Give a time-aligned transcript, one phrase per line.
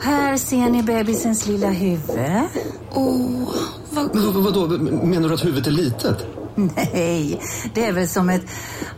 [0.00, 2.18] Här ser ni bebisens lilla huvud.
[2.90, 3.54] Åh,
[3.90, 4.14] vad...
[4.14, 6.26] Men vad, vadå, menar du att huvudet är litet?
[6.54, 7.40] Nej,
[7.74, 8.42] det är väl som ett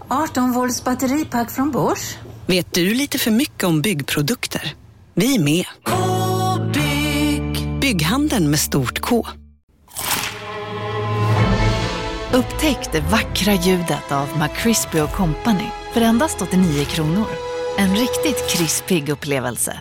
[0.09, 2.17] 18 volts batteripack från Bors.
[2.47, 4.75] Vet du lite för mycket om byggprodukter?
[5.15, 5.65] Vi är med.
[5.85, 7.81] -bygg.
[7.81, 9.27] Bygghandeln med stort K.
[12.33, 17.27] Upptäck det vackra ljudet av McCrispy Company för endast 89 kronor.
[17.79, 19.81] En riktigt krispig upplevelse.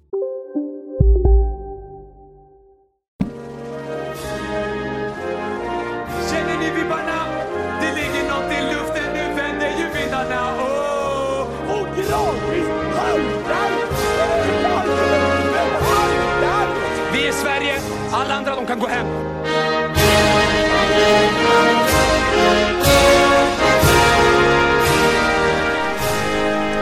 [18.31, 19.07] Alla andra de kan gå hem.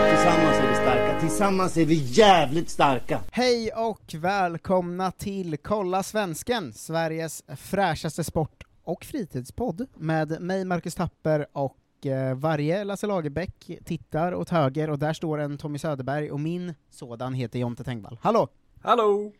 [0.09, 3.19] Tillsammans är vi starka, tillsammans är vi jävligt starka.
[3.31, 11.45] Hej och välkomna till Kolla Svensken, Sveriges fräschaste sport och fritidspodd med mig Marcus Tapper
[11.53, 16.39] och eh, varje Lasse Lagerbäck tittar åt höger och där står en Tommy Söderberg och
[16.39, 18.19] min sådan heter Jonte Tengvall.
[18.21, 18.47] Hallå!
[18.81, 19.31] Hallå!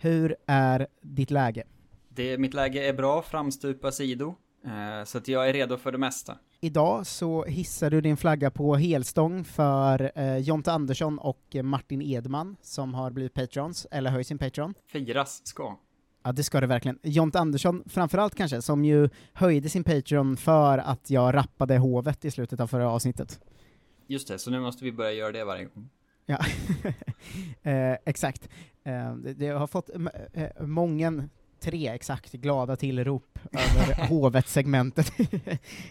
[0.00, 1.64] Hur är ditt läge?
[2.08, 4.34] Det, mitt läge är bra, framstupa sido.
[4.64, 6.38] Eh, så att jag är redo för det mesta.
[6.60, 12.56] Idag så hissar du din flagga på helstång för eh, Jonte Andersson och Martin Edman
[12.62, 14.74] som har blivit patrons, eller höjt sin patron.
[14.86, 15.78] Firas ska.
[16.22, 16.98] Ja, det ska det verkligen.
[17.02, 22.30] Jonte Andersson, framförallt kanske, som ju höjde sin Patreon för att jag rappade hovet i
[22.30, 23.40] slutet av förra avsnittet.
[24.06, 25.88] Just det, så nu måste vi börja göra det varje gång.
[26.30, 26.38] Ja,
[27.70, 28.48] eh, exakt.
[28.84, 29.90] Eh, det, det har fått
[30.32, 31.30] eh, mången,
[31.60, 35.20] tre exakt, glada tillrop över hovet-segmentet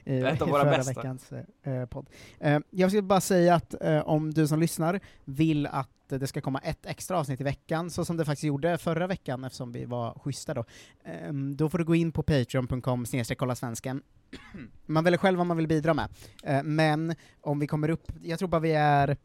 [0.04, 0.94] i våra förra bästa.
[0.94, 1.32] veckans
[1.64, 2.10] eh, podd.
[2.40, 6.42] Eh, jag skulle bara säga att eh, om du som lyssnar vill att det ska
[6.42, 9.86] komma ett extra avsnitt i veckan, så som det faktiskt gjorde förra veckan eftersom vi
[9.86, 10.66] var schyssta då,
[11.04, 13.06] eh, då får du gå in på patreon.com
[13.38, 14.02] kolla svensken.
[14.86, 16.10] Man väljer själv vad man vill bidra med,
[16.44, 19.18] eh, men om vi kommer upp, jag tror bara vi är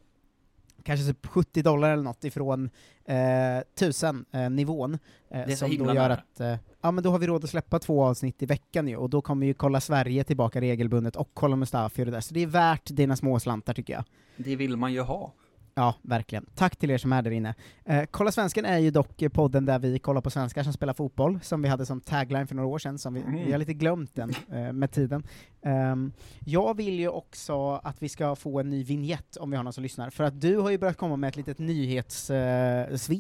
[0.82, 2.70] kanske typ 70 dollar eller något ifrån
[3.04, 4.98] eh, 1000 eh, nivån,
[5.30, 8.04] eh, som då gör att, eh, ja men då har vi råd att släppa två
[8.04, 12.02] avsnitt i veckan ju, och då kommer ju Kolla Sverige tillbaka regelbundet, och Kolla Mustafi
[12.02, 14.04] och det där, så det är värt dina små slantar tycker jag.
[14.36, 15.32] Det vill man ju ha.
[15.74, 16.46] Ja, verkligen.
[16.54, 17.54] Tack till er som är där inne.
[17.84, 20.94] Eh, Kolla Svensken är ju dock eh, podden där vi kollar på svenskar som spelar
[20.94, 23.44] fotboll, som vi hade som tagline för några år sedan, som vi, Mm.
[23.44, 25.26] vi har lite glömt den eh, med tiden.
[25.62, 26.12] Ehm,
[26.44, 29.72] jag vill ju också att vi ska få en ny vignett om vi har någon
[29.72, 32.30] som lyssnar, för att du har ju börjat komma med ett litet nyhetssvep,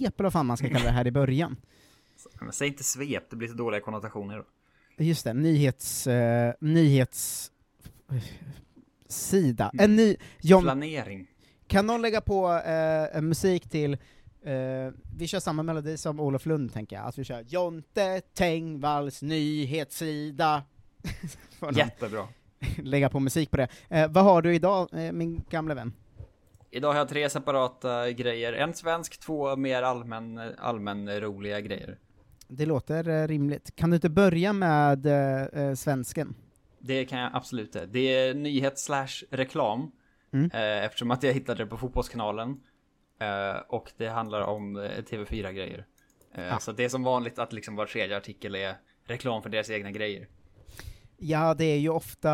[0.02, 1.56] eh, eller vad fan man ska kalla det här i början.
[2.40, 4.44] Men säg inte svep, det blir så dåliga konnotationer då.
[5.04, 6.06] Just det, nyhets...
[6.06, 7.50] Eh, nyhets...
[9.08, 9.70] sida.
[9.78, 10.16] En ny...
[10.40, 11.26] John, Planering.
[11.72, 13.92] Kan någon lägga på eh, musik till,
[14.44, 19.22] eh, vi kör samma melodi som Olof Lund tänker jag, att vi kör Jonte Tengvalls
[19.22, 20.62] nyhetssida.
[21.74, 22.28] Jättebra.
[22.82, 23.68] lägga på musik på det.
[23.88, 25.92] Eh, vad har du idag, eh, min gamla vän?
[26.70, 28.52] Idag har jag tre separata grejer.
[28.52, 31.98] En svensk, två mer allmän, allmän roliga grejer.
[32.48, 33.76] Det låter eh, rimligt.
[33.76, 35.06] Kan du inte börja med
[35.78, 36.34] svensken?
[36.78, 37.86] Det kan jag absolut det.
[37.86, 39.90] Det är nyhet slash reklam.
[40.32, 40.50] Mm.
[40.54, 42.60] Eh, eftersom att jag hittade det på Fotbollskanalen.
[43.18, 45.86] Eh, och det handlar om eh, TV4-grejer.
[46.34, 46.58] Eh, Ja.
[46.58, 49.90] Så det är som vanligt att liksom var tredje artikel är reklam för deras egna
[49.90, 50.28] grejer.
[51.16, 52.30] Ja, det är ju ofta,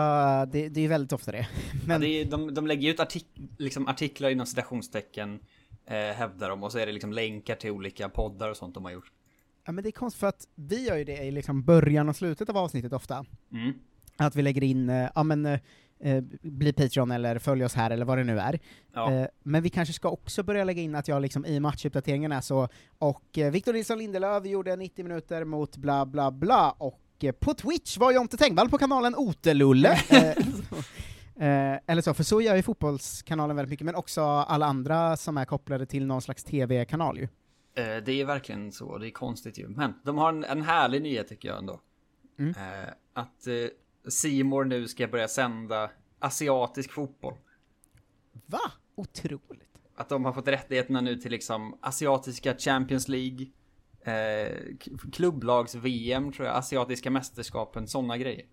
[0.46, 1.48] det, det är ju väldigt ofta det.
[1.86, 2.02] Men...
[2.02, 3.26] Ja, det är, de, de lägger ut artik
[3.58, 5.40] liksom artiklar inom citationstecken,
[5.86, 8.84] eh, hävdar de, och så är det liksom länkar till olika poddar och sånt de
[8.84, 9.12] har gjort.
[9.66, 12.16] Ja men det är konstigt för att vi gör ju det i liksom början och
[12.16, 13.24] slutet av avsnittet ofta.
[13.52, 13.72] Mm.
[14.16, 15.58] Att vi lägger in, eh, ja men,
[16.00, 18.58] eh, bli Patreon eller följ oss här eller vad det nu är.
[18.92, 19.12] Ja.
[19.12, 22.68] Eh, men vi kanske ska också börja lägga in att jag liksom i matchuppdateringarna så,
[22.98, 27.00] och eh, Victor Nilsson Lindelöf gjorde 90 minuter mot bla bla bla, och
[27.40, 29.98] på Twitch var Jonte Tengvall på kanalen Otelulle.
[31.40, 35.36] Eh, eller så, för så gör ju fotbollskanalen väldigt mycket, men också alla andra som
[35.36, 37.28] är kopplade till någon slags TV-kanal ju.
[37.74, 39.68] Eh, det är verkligen så, det är konstigt ju.
[39.68, 41.80] Men de har en, en härlig nyhet tycker jag ändå.
[42.38, 42.50] Mm.
[42.50, 43.46] Eh, att
[44.08, 47.34] eh, C-more nu ska börja sända asiatisk fotboll.
[48.46, 48.72] Va?
[48.94, 49.68] Otroligt.
[49.94, 53.46] Att de har fått rättigheterna nu till liksom asiatiska Champions League,
[54.00, 54.56] eh,
[55.12, 58.46] klubblags-VM tror jag, asiatiska mästerskapen, sådana grejer.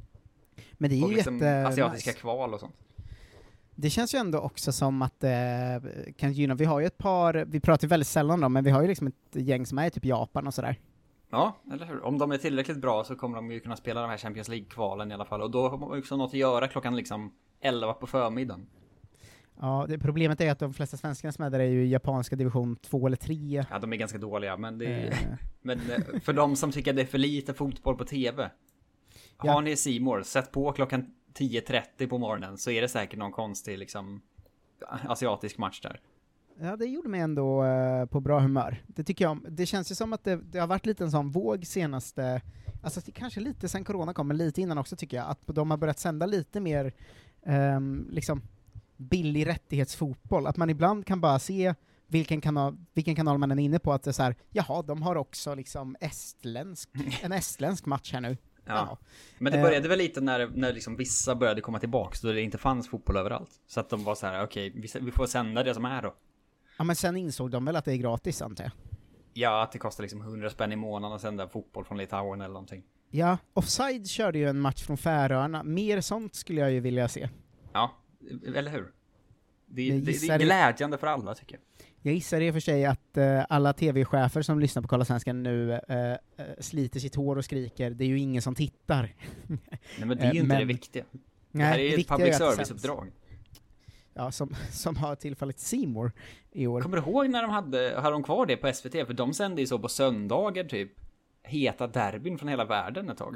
[0.73, 2.19] Men det är och ju liksom jätte asiatiska nice.
[2.19, 2.75] kval och sånt.
[3.75, 5.81] Det känns ju ändå också som att det
[6.17, 8.69] kan gynna, vi har ju ett par, vi pratar ju väldigt sällan om men vi
[8.69, 10.79] har ju liksom ett gäng som är i typ Japan och sådär.
[11.35, 12.03] Ja, eller hur?
[12.03, 15.11] Om de är tillräckligt bra så kommer de ju kunna spela de här Champions League-kvalen
[15.11, 15.41] i alla fall.
[15.41, 18.67] Och då har man ju också något att göra klockan liksom 11 på förmiddagen.
[19.59, 22.35] Ja, det, problemet är att de flesta svenskarna som är där är ju i japanska
[22.35, 23.65] division 2 eller 3.
[23.69, 25.17] Ja, de är ganska dåliga, men är, Eh.
[25.61, 28.49] Men eh, för de som tycker att det är för lite fotboll på TV.
[29.43, 29.51] Ja.
[29.51, 33.77] Har ni Simor, sätt på klockan 10.30 på morgonen så är det säkert någon konstig
[33.77, 34.21] liksom
[34.87, 35.99] asiatisk match där.
[36.61, 38.83] Ja, det gjorde mig ändå eh, på bra humör.
[38.87, 39.45] Det tycker jag om.
[39.49, 42.41] Det känns ju som att det, det har varit lite en sån våg senaste,
[42.83, 45.77] alltså kanske lite sen corona kom, men lite innan också tycker jag, att de har
[45.77, 46.93] börjat sända lite mer
[47.45, 48.41] ehm, liksom
[48.97, 50.47] billig rättighetsfotboll.
[50.47, 51.73] Att man ibland kan bara se
[52.07, 55.01] vilken kanal, vilken kanal man är inne på, att det är så här, jaha, de
[55.01, 56.89] har också liksom estländsk,
[57.21, 58.37] en estländsk match här nu.
[58.65, 58.97] Ja.
[59.37, 59.63] Men det Eh.
[59.63, 63.17] började väl lite när, när liksom vissa började komma tillbaks då det inte fanns fotboll
[63.17, 63.49] överallt.
[63.67, 66.13] Så att de var så här: okej, vi, vi får sända det som är då.
[66.77, 68.71] Ja, men sen insåg de väl att det är gratis, antar jag.
[69.33, 72.53] Ja, att det kostar liksom 100 spänn i månaden att sända fotboll från Litauen eller
[72.53, 72.83] någonting.
[73.09, 75.63] Ja, Offside körde ju en match från Färöarna.
[75.63, 77.29] Mer sånt skulle jag ju vilja se.
[77.73, 77.91] Ja,
[78.55, 78.91] eller hur?
[79.65, 81.61] Det, det, det är glädjande för alla tycker jag.
[82.01, 85.43] Jag gissar i och för sig att eh, alla TV-chefer som lyssnar på Kolla Svenskan
[85.43, 86.15] nu eh,
[86.59, 89.15] sliter sitt hår och skriker, det är ju ingen som tittar.
[89.47, 89.59] Nej
[89.97, 91.03] men det är ju inte men- det viktiga.
[91.51, 93.11] det här är ju ett public service-uppdrag.
[94.17, 96.11] Ja, som, som har tillfallit Seymour
[96.51, 96.81] i år.
[96.81, 98.91] Kommer du ihåg när de hade, hade de kvar det på SVT?
[98.91, 100.91] För de sände ju så på söndagar typ.
[101.43, 103.35] Heta derbyn från hela världen ett tag.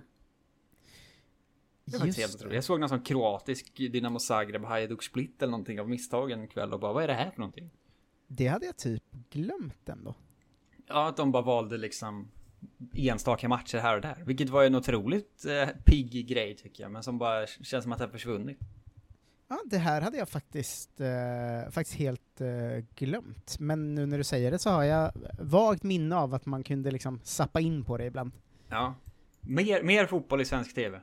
[1.86, 2.38] Det var Just helt det.
[2.38, 2.56] otroligt.
[2.56, 6.74] Jag såg någon sån kroatisk Dynamo Zagreb Hajduk Split eller någonting av misstag en kväll
[6.74, 7.70] och bara vad är det här för någonting?
[8.28, 10.16] Det hade jag typ glömt ändå.
[10.88, 12.32] Ja, att de bara valde liksom
[12.96, 14.24] enstaka matcher här och där.
[14.26, 16.92] Vilket var en otroligt eh, pigg grej tycker jag.
[16.92, 18.60] Men som bara känns som att det har försvunnit.
[19.52, 23.60] Ja, det här hade jag faktiskt, eh, faktiskt helt eh, glömt.
[23.60, 26.92] Men nu när du säger det så har jag vagt minne av att man kunde
[26.92, 28.32] liksom sappa in på det ibland.
[28.70, 28.96] Ja.
[29.42, 31.00] Mer, mer fotboll i svensk TV.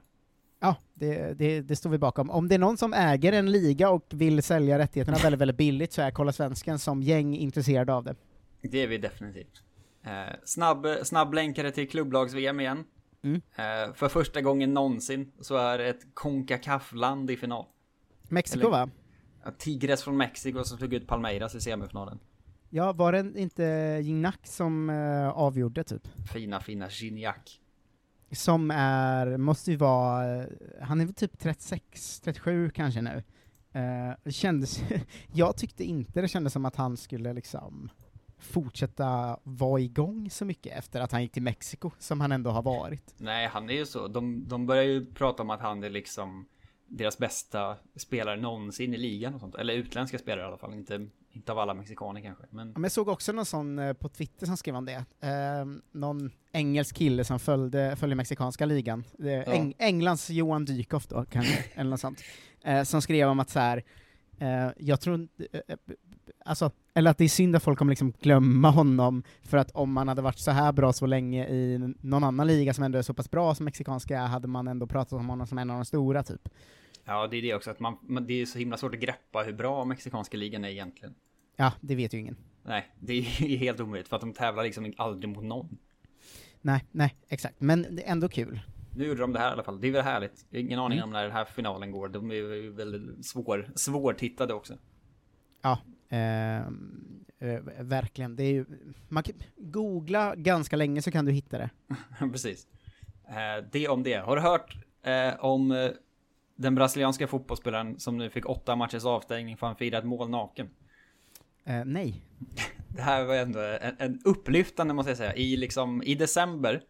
[0.60, 2.31] Ja, det, det, det står vi bakom.
[2.31, 5.92] Om det är någon som äger en liga och vill sälja rättigheterna väldigt, väldigt billigt
[5.92, 8.14] så är Kolla Svensken som gäng intresserade av det.
[8.62, 9.62] Det är vi definitivt.
[10.04, 12.84] Eh, snabb, snabblänkare till klubblags-VM igen.
[13.22, 13.42] Mm.
[13.56, 17.66] Eh, för första gången någonsin så är ett Concacaf-land i final.
[18.28, 18.88] Mexiko Eller- va?
[19.58, 22.19] Tigres från Mexiko som slog ut Palmeiras i semifinalen.
[22.70, 23.62] Ja, var det inte
[24.02, 26.08] Gignac som eh, avgjorde typ?
[26.32, 27.61] Fina, fina Gignac.
[28.32, 30.46] Som är, måste ju vara, eh,
[30.82, 33.23] han är väl typ 36, 37 kanske nu.
[33.73, 34.82] Eh, det kändes,
[35.32, 37.88] jag tyckte inte det kändes som att han skulle liksom
[38.38, 42.62] fortsätta vara igång så mycket efter att han gick till Mexiko, som han ändå har
[42.62, 43.14] varit.
[43.17, 44.08] Nej, han är ju så.
[44.08, 46.46] De, de börjar ju prata om att han är liksom
[46.86, 49.54] deras bästa spelare någonsin i ligan och sånt.
[49.54, 50.74] Eller utländska spelare i alla fall.
[50.74, 52.44] Inte, inte av alla mexikaner kanske.
[52.50, 55.04] Men Ja, men jag såg också någon sån eh, på Twitter som skrev om det.
[55.20, 59.04] Eh, någon engelsk kille som följde, följde mexikanska ligan.
[59.18, 62.22] Eh, Eng, Englands Johan Dykhoff då, kanske, eller något sånt.
[62.64, 63.84] Eh, som skrev om att så här,
[64.38, 65.76] eh, jag tror eh, eh,
[66.44, 69.93] alltså, eller att det är synd att folk kommer liksom glömma honom, för att om
[69.93, 73.02] man hade varit så här bra så länge i någon annan liga som ändå är
[73.02, 75.84] så pass bra som mexikanska hade man ändå pratat om honom som en av de
[75.84, 76.49] stora, typ.
[77.04, 77.71] ja, det är det också.
[77.71, 81.14] Att man, det är så himla svårt att greppa hur bra mexikanska ligan är egentligen.
[81.56, 82.37] Ja, det vet ju ingen.
[82.62, 83.23] Nej, det är
[83.59, 85.78] helt omöjligt för att de tävlar liksom aldrig mot någon.
[86.61, 87.61] Nej, nej, exakt.
[87.61, 88.61] Men det är ändå kul.
[88.97, 89.80] Nu gjorde de det här i alla fall.
[89.80, 90.47] Det är väl härligt.
[90.50, 92.09] Ingen aning om när den här finalen går.
[92.09, 94.75] De är ju väldigt svår, svårtittade också.
[95.62, 96.62] Ja, eh,
[97.80, 98.36] verkligen.
[98.36, 98.64] Det är ju,
[99.08, 101.70] man kan googla ganska länge så kan du hitta det.
[102.32, 102.66] Precis.
[103.28, 104.16] Eh, det om det.
[104.16, 105.90] Har du hört eh, om eh,
[106.56, 110.30] den brasilianska fotbollsspelaren som nu fick åtta matchers avstängning för att han firade ett mål
[110.30, 110.70] naken?
[111.64, 112.22] Eh, nej.
[112.88, 115.34] Det här var ändå en, en upplyftande måste jag säga.
[115.34, 116.82] I liksom, i december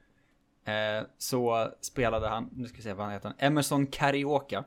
[0.64, 4.64] eh, så spelade han, nu ska vi se vad han heter, Emerson Carioca.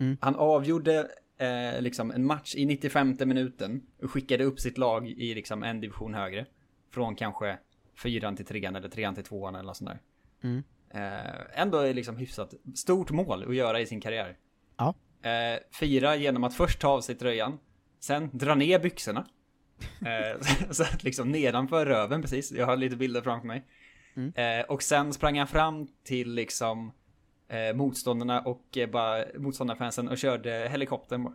[0.00, 0.16] Mm.
[0.20, 1.08] Han avgjorde
[1.40, 5.80] eh, liksom en match i 95 minuten och skickade upp sitt lag i liksom en
[5.80, 6.46] division högre.
[6.90, 7.58] Från kanske
[8.02, 10.00] fyran till trean eller trean till tvåan eller något sånt där.
[10.42, 10.62] Mm.
[10.90, 14.36] Eh, ändå är liksom hyfsat stort mål att göra i sin karriär.
[14.76, 14.94] Ja.
[15.30, 17.58] Eh, fira genom att först ta av sig tröjan,
[18.00, 19.26] sen dra ner byxorna.
[19.80, 23.66] Eh, så att liksom nedanför röven precis, jag har lite bilder framför mig.
[24.14, 24.32] Mm.
[24.34, 26.92] Eh, och sen sprang han fram till liksom
[27.50, 31.34] eh, motståndarna och eh, bara motståndarfansen och körde helikoptern bara.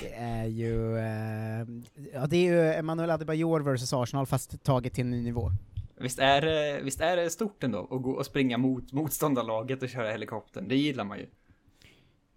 [0.00, 1.66] Det är ju, eh,
[2.12, 5.50] ja det är ju Emanuel Adebayor versus Arsenal fast taget till en ny nivå.
[5.96, 9.88] Visst är, det, visst är det stort ändå att gå och springa mot motståndarlaget och
[9.88, 10.68] köra helikoptern?
[10.68, 11.26] Det gillar man ju.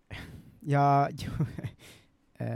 [0.59, 1.31] Ja, jo,
[2.45, 2.47] eh,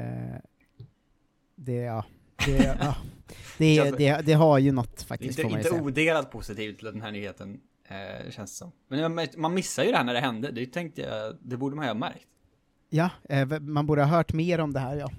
[1.55, 2.05] det, ja,
[2.45, 2.95] det, ja,
[3.57, 7.01] det, det, det har ju något Det är faktiskt, inte, inte odelat positivt till den
[7.01, 7.59] här nyheten,
[7.91, 8.71] eh, känns det som.
[8.87, 11.85] Men man- missar ju det här när det hände, det tänkte jag, det borde man
[11.85, 12.27] ju ha märkt.
[12.89, 15.11] Ja, eh, man borde ha hört mer om det här, ja.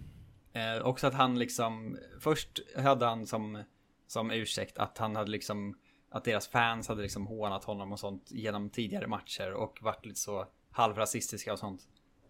[0.60, 3.62] Eh, också att han liksom, först hade han som,
[4.06, 5.74] som ursäkt att han hade liksom,
[6.10, 10.20] att deras fans hade liksom hånat honom och sånt genom tidigare matcher och varit lite
[10.20, 11.80] så halvrasistiska och sånt.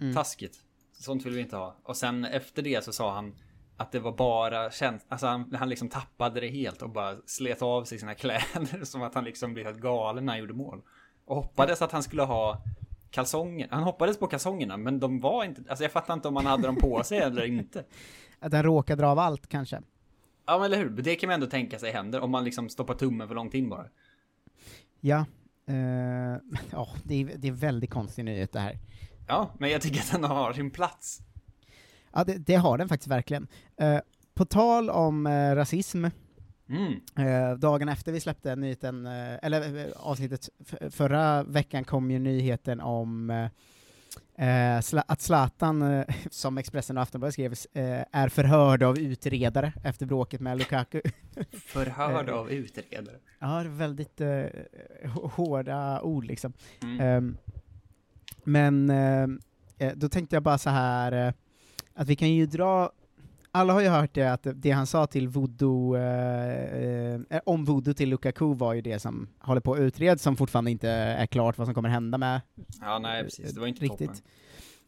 [0.00, 0.14] Mm.
[0.14, 0.58] Taskigt.
[0.92, 1.76] Sånt vill vi inte ha.
[1.82, 3.34] Och sen efter det så sa han
[3.82, 7.62] att det var bara känt, alltså han, han liksom tappade det helt och bara slet
[7.62, 10.82] av sig sina kläder som att han liksom blev helt galen när han gjorde mål.
[11.24, 12.62] Och hoppades att han skulle ha
[13.10, 16.46] kalsonger, han hoppades på kalsongerna men de var inte, alltså jag fattar inte om han
[16.46, 17.84] hade dem på sig eller inte.
[18.40, 19.82] Att den råkar dra av allt kanske.
[20.46, 22.94] Ja men eller hur, det kan man ändå tänka sig händer om man liksom stoppar
[22.94, 23.86] tummen för långt in bara.
[25.00, 25.24] Ja,
[25.66, 25.74] eh,
[26.70, 28.78] ja det, är, det är väldigt konstig nyhet det här.
[29.28, 31.20] Ja, men jag tycker att den har sin plats.
[32.14, 33.46] Ja, det, det har den faktiskt verkligen.
[33.76, 33.98] Eh,
[34.34, 36.04] på tal om eh, rasism,
[36.68, 36.92] Mm.
[37.28, 40.48] eh, dagen efter vi släppte nyheten, eh, eller eh, avsnittet
[40.90, 43.44] förra veckan kom ju nyheten om eh,
[44.48, 47.54] eh, Zla- att Zlatan, som Expressen och Aftonbladet skrev,
[48.12, 51.00] är förhörd av utredare efter bråket med Lukaku.
[51.52, 53.16] Förhörd av utredare.
[53.38, 54.20] Ja, det är väldigt
[55.04, 56.52] hå- hårda ord liksom.
[56.82, 57.00] Mm.
[57.00, 57.36] Ehm,
[58.44, 58.92] men
[59.94, 61.34] då tänkte jag bara så här
[61.94, 62.92] att vi kan ju dra
[63.54, 67.94] alla har ju hört det att det han sa till voodoo, eh, eh, om voodoo
[67.94, 71.58] till Lukaku var ju det som håller på att utredas, som fortfarande inte är klart
[71.58, 72.40] vad som kommer hända med.
[72.80, 74.22] Ja, nej precis, det var inte Riktigt.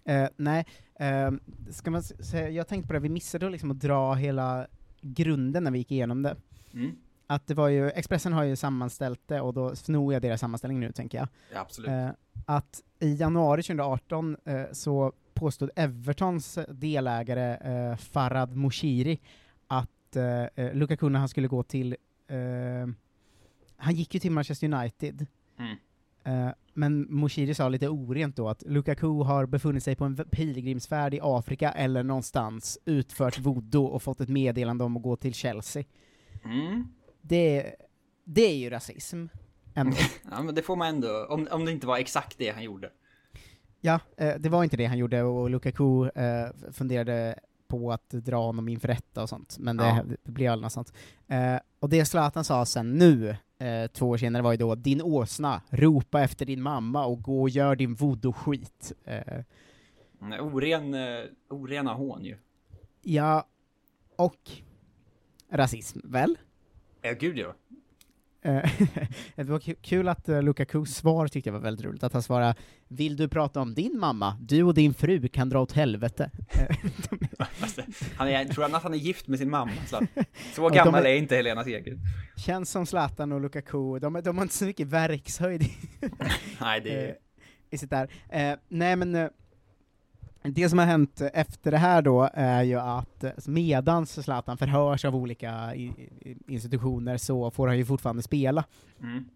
[0.04, 1.30] Eh, nej, eh,
[1.70, 4.66] ska man säga, jag tänkte på det, vi missade liksom att dra hela
[5.00, 6.36] grunden när vi gick igenom det.
[6.74, 6.96] Mm.
[7.26, 10.80] Att det var ju, Expressen har ju sammanställt det, och då snor jag deras sammanställning
[10.80, 11.28] nu, tänker jag.
[11.52, 11.90] Ja, absolut.
[11.90, 12.08] Eh,
[12.46, 15.12] att i januari 2018 eh, så
[15.44, 19.20] påstod Evertons delägare eh, Farad Moshiri
[19.66, 21.96] att eh, eh, Lukaku när han skulle gå till,
[22.28, 22.88] eh,
[23.76, 25.26] han gick ju till Manchester United,
[25.58, 25.76] Mm.
[26.24, 31.14] eh, men Moshiri sa lite orent då att Lukaku har befunnit sig på en pilgrimsfärd
[31.14, 35.84] i Afrika eller någonstans, utfört voodoo och fått ett meddelande om att gå till Chelsea.
[36.44, 36.88] Mm.
[37.20, 37.74] Det,
[38.24, 39.26] det är ju rasism.
[39.74, 39.96] Ändå.
[40.30, 42.90] Ja, men det får man ändå, om, om det inte var exakt det han gjorde.
[43.86, 47.38] Ja, eh, det var inte det han gjorde och Lukaku eh, funderade
[47.68, 50.02] på att dra honom inför rätta och sånt, men det, Ja.
[50.24, 50.92] det blev aldrig något sånt.
[51.26, 53.36] Eh, och det Zlatan sa sen nu,
[53.92, 57.48] två år senare, var ju då ”din åsna, ropa efter din mamma och gå och
[57.48, 58.92] gör din voodoo-skit”.
[60.40, 60.94] Oren,
[61.48, 62.36] orena hån ju.
[63.02, 63.46] ja,
[64.16, 64.50] och
[65.50, 66.38] rasism, väl?
[67.02, 67.54] Ja, gud ja.
[68.44, 68.70] Eh,
[69.36, 72.22] det var ku- kul att uh, Lukakus svar tyckte jag var väldigt roligt, att han
[72.22, 72.54] svarade
[72.88, 74.36] ”Vill du prata om din mamma?
[74.40, 76.30] Du och din fru kan dra åt helvete”.
[77.78, 77.84] Eh,
[78.16, 79.70] han är, tror han att han är gift med sin mamma?
[79.86, 80.00] Så,
[80.54, 81.98] så de gammal är- är inte Helena Seger.
[82.36, 85.64] Känns som Zlatan och Lukaku, de, de har inte så mycket verkshöjd
[86.60, 87.14] Nej, det eh, är...
[87.70, 88.08] i sitt där.
[88.28, 89.28] Eh, nej men, eh,
[90.52, 95.04] det som har hänt efter det här då är ju att eh, medans Zlatan förhörs
[95.04, 95.74] av olika
[96.48, 98.64] institutioner så får han ju fortfarande spela.
[99.00, 99.28] Mm.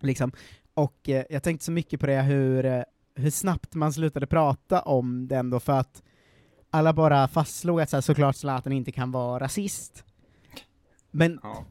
[0.00, 0.32] Liksom.
[0.74, 2.82] Och eh, jag tänkte så mycket på det hur, eh,
[3.14, 6.02] hur snabbt man slutade prata om det ändå för att
[6.70, 10.04] alla bara fastslog att så här, såklart Zlatan inte kan vara rasist.
[11.10, 11.64] Men Ja.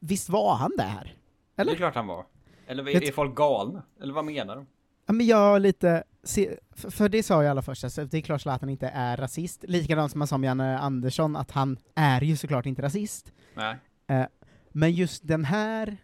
[0.00, 1.16] visst var han det här?
[1.54, 1.72] Det Eller?
[1.72, 2.24] är klart han var.
[2.66, 3.82] Eller är, är folk galna?
[4.00, 4.66] Eller vad menar de?
[5.06, 8.40] Ja, men jag lite, se, för, det sa jag alla först, alltså, det är klart
[8.42, 12.36] Zlatan inte är rasist, likadant som man sa om Janne Andersson, att han är ju
[12.36, 13.32] såklart inte rasist.
[13.54, 13.76] Nej.
[14.06, 14.26] Eh,
[14.72, 15.96] men just den här,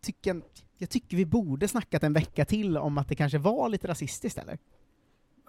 [0.00, 0.42] tycker,
[0.78, 4.38] jag tycker vi borde snackat en vecka till om att det kanske var lite rasistiskt
[4.38, 4.58] eller?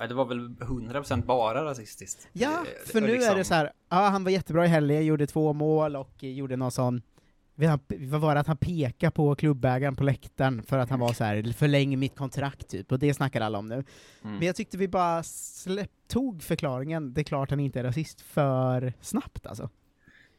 [0.08, 2.28] Det var väl 100% bara rasistiskt.
[2.34, 5.06] Ja, Eh, för nu liksom- är det så här, ja han var jättebra i helgen,
[5.06, 7.02] gjorde två mål och gjorde någon sån
[7.56, 11.14] vet vad var det att han pekade på klubbägaren på läktaren för att han var
[11.14, 13.76] så här förläng mitt kontrakt typ, och det snackar alla om nu.
[13.76, 13.86] Mm.
[14.22, 18.22] Men jag tyckte vi bara släpp, tog förklaringen, det är klart han inte är rasist,
[18.22, 19.70] för snabbt alltså.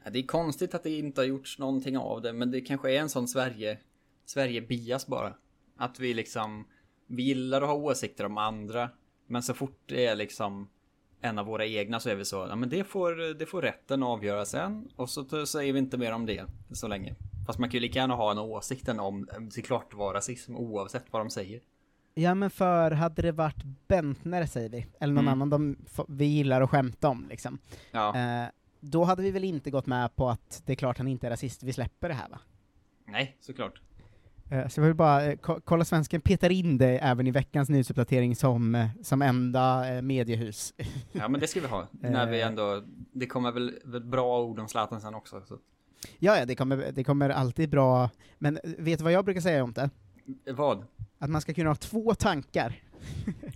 [0.04, 2.92] Ja, det är konstigt att det inte har gjorts någonting av det, men det kanske
[2.92, 3.78] är en sån Sverige,
[4.26, 5.34] Sverige-bias bara.
[5.76, 6.66] Att vi liksom,
[7.06, 8.90] vi gillar att ha åsikter om andra,
[9.26, 10.68] men så fort det är liksom
[11.20, 14.02] en av våra egna så är vi så, ja men det får, det får rätten
[14.02, 17.14] avgöra sen, och så säger vi inte mer om det så länge.
[17.46, 20.14] Fast man kan ju lika gärna ha en åsikten om, det är klart det var
[20.14, 21.60] rasism oavsett vad de säger.
[22.14, 25.32] Ja men för hade det varit Bentner säger vi, eller någon Mm.
[25.42, 25.76] annan de,
[26.08, 27.58] vi gillar att skämta om liksom,
[27.90, 28.48] Ja, eh,
[28.80, 31.30] då hade vi väl inte gått med på att det är klart han inte är
[31.30, 32.38] rasist, vi släpper det här va?
[33.06, 33.80] Nej, såklart.
[34.50, 37.68] Eh, Så jag vill bara, eh, ko- kolla svensken petar in det även i veckans
[37.68, 40.74] nyhetsuppdatering som, eh, som enda eh, mediehus.
[41.12, 41.86] Ja, men det ska vi ha.
[42.00, 42.82] när vi ändå...
[43.12, 45.42] Det kommer väl, väl bra ord om Zlatan sen också.
[45.48, 45.58] Så.
[46.18, 49.64] ja, ja, det kommer, det kommer alltid bra, men vet du vad jag brukar säga
[49.64, 49.90] om det?
[50.52, 50.84] Vad?
[51.18, 52.82] Att man ska kunna ha två tankar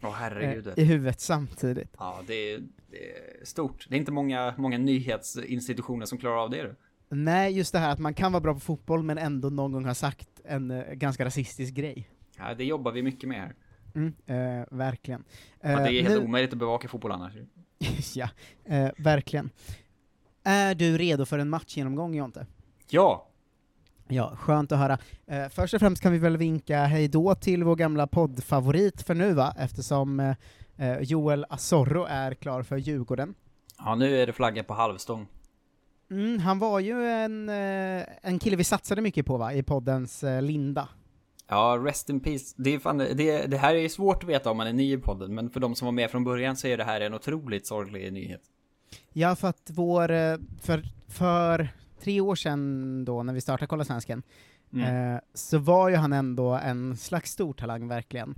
[0.03, 0.73] Åh herregud.
[0.77, 1.95] i huvudet samtidigt.
[1.99, 3.87] Ja, det är, det är stort.
[3.89, 6.63] Det är inte många, många nyhetsinstitutioner som klarar av det.
[6.63, 6.75] du.
[7.09, 9.85] Nej, just det här att man kan vara bra på fotboll men ändå någon gång
[9.85, 12.09] ha sagt en eh, ganska rasistisk grej.
[12.39, 13.55] Ja, det jobbar vi mycket med här.
[13.95, 15.25] Mm, eh, verkligen.
[15.61, 17.33] Ja, det är Eh, helt nu- omöjligt att bevaka fotboll annars.
[18.15, 18.29] ja,
[18.65, 19.51] eh, verkligen.
[20.45, 22.47] Är du redo för en matchgenomgång, Jonte?
[22.91, 23.27] Ja!
[24.09, 24.99] Ja, skönt att höra.
[25.27, 29.15] Eh, först och främst kan vi väl vinka hej då till vår gamla poddfavorit för
[29.15, 30.37] nu va, eftersom eh,
[30.77, 33.35] eh, Joel Asorro är klar för Djurgården.
[33.79, 35.27] Ja, nu är det flaggan på halvstång.
[36.11, 40.25] Mm, han var ju en, eh, en kille vi satsade mycket på va, i poddens
[40.25, 40.89] eh, linda.
[41.49, 42.55] Ja, rest in peace.
[42.57, 44.99] Det, är fan, det, det här är svårt att veta om man är ny i
[44.99, 47.67] podden, men för de som var med från början så är det här en otroligt
[47.67, 48.41] sorglig nyhet.
[49.13, 51.69] Ja, för att vår, eh, för, för
[52.03, 54.23] tre år sedan då, när vi startade Kolla Svensken,
[54.73, 55.15] Mm.
[55.15, 58.35] eh, så var ju han ändå en slags stortalang verkligen.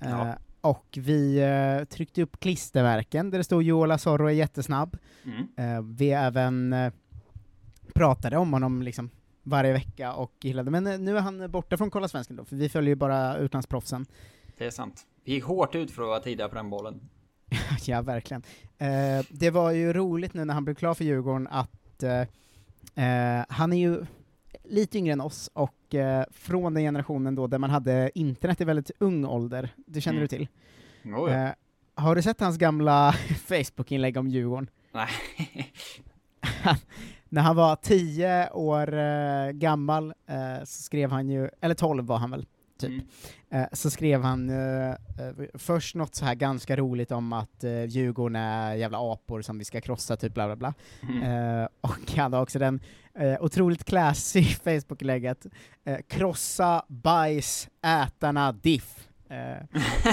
[0.00, 0.34] Eh, Ja.
[0.60, 4.96] Och vi eh, tryckte upp klistermärken där det stod Joel Asorro är jättesnabb.
[5.56, 5.96] Mm.
[5.96, 6.74] Vi även
[7.94, 9.10] pratade om honom liksom
[9.42, 12.56] varje vecka och gillade, men eh, nu är han borta från Kolla Svensken då, för
[12.56, 14.06] vi följer ju bara utlandsproffsen.
[14.58, 15.06] Det är sant.
[15.24, 17.00] Vi gick hårt ut för att vara tidiga på den bollen.
[17.86, 18.42] ja, verkligen.
[18.78, 22.20] Eh, det var ju roligt nu när han blev klar för Djurgården att eh,
[23.04, 24.06] eh, han är ju
[24.64, 28.64] lite yngre än oss och eh, från den generationen då där man hade internet i
[28.64, 30.28] väldigt ung ålder, det känner Mm.
[30.28, 30.48] du till?
[31.04, 31.46] Oh, ja.
[31.46, 31.50] Eh,
[31.94, 33.12] har du sett hans gamla
[33.46, 34.70] Facebook-inlägg om Djurgården?
[34.92, 35.08] Nej.
[37.32, 42.18] När han var tio år eh, gammal eh, så skrev han ju, eller tolv var
[42.18, 42.46] han väl,
[42.78, 42.90] typ.
[42.90, 43.04] Mm.
[43.50, 44.96] Eh, så skrev han eh, eh,
[45.54, 49.64] först något så här ganska roligt om att eh, Djurgården är jävla apor som vi
[49.64, 50.74] ska krossa, typ bla bla bla.
[51.02, 51.22] Mm.
[51.22, 52.80] Eh, och han har också den
[53.40, 55.46] otroligt classy Facebook-lägget
[56.08, 59.08] krossa, bajs, ätarna, diff.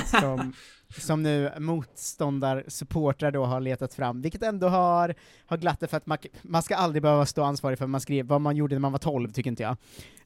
[0.06, 0.54] Som,
[0.98, 6.06] som nu motståndarsupportrar då har letat fram, vilket ändå har, har glatt det för att
[6.06, 8.80] man, man ska aldrig behöva stå ansvarig för vad man skrev, vad man gjorde när
[8.80, 9.78] man var 12, tycker inte jag.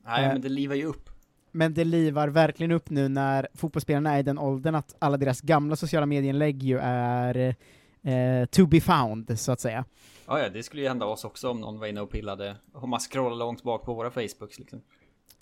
[0.05, 1.09] Nej, Eh, men det livar ju upp.
[1.51, 5.41] Men det livar verkligen upp nu när fotbollsspelarna är i den åldern att alla deras
[5.41, 7.55] gamla sociala medieinlägg ju är
[8.01, 9.85] eh, to be found, så att säga.
[10.27, 12.55] Ja, ja, det skulle ju hända oss också om någon var inne och pillade.
[12.73, 14.81] Om man scrollar långt bak på våra Facebooks liksom.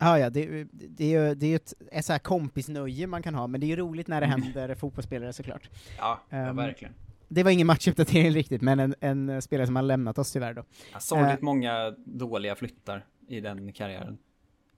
[0.02, 3.36] Ja, ja, det, det är ju det är ett, ett så här kompisnöje man kan
[3.36, 5.70] ha, men det är ju roligt när det händer fotbollsspelare såklart.
[5.98, 6.94] Ja, ja Ehm, verkligen.
[7.28, 10.64] Det var ingen matchuppdatering riktigt, men en, en spelare som har lämnat oss tyvärr då.
[10.94, 14.18] Ja, sorgligt eh, många dåliga flyttar i den karriären.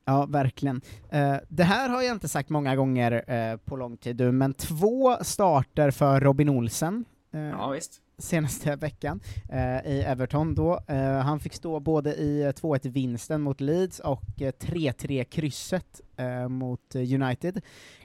[0.05, 0.81] Ja, verkligen.
[1.09, 5.17] Eh, det här har jag inte sagt många gånger eh, på lång tid men två
[5.21, 7.05] starter för Robin Olsen.
[7.31, 8.01] Ja, visst.
[8.17, 10.80] Senaste veckan eh, i Everton då.
[10.88, 16.95] Eh, han fick stå både i eh, 2-1-vinsten mot Leeds och eh, 3-3-krysset eh, mot
[16.95, 17.62] eh, United.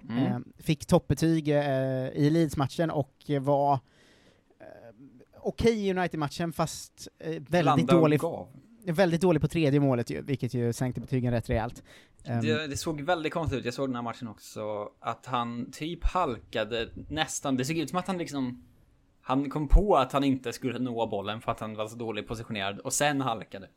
[0.08, 0.24] Mm.
[0.24, 3.78] Eh, fick toppbetyg eh, i Leeds-matchen och eh, var eh,
[5.40, 8.48] okej i United-matchen fast eh, väldigt, Blanda och dålig, gav.
[8.84, 11.82] väldigt dålig på tredje målet ju, vilket ju sänkte betygen rätt rejält.
[12.24, 15.70] Ehm, Det, det såg väldigt konstigt ut, jag såg den här matchen också, att han
[15.72, 18.64] typ halkade nästan, det såg ut som att han liksom
[19.28, 22.28] Han kom på att han inte skulle nå bollen för att han var så dåligt
[22.28, 23.68] positionerad och sen halkade.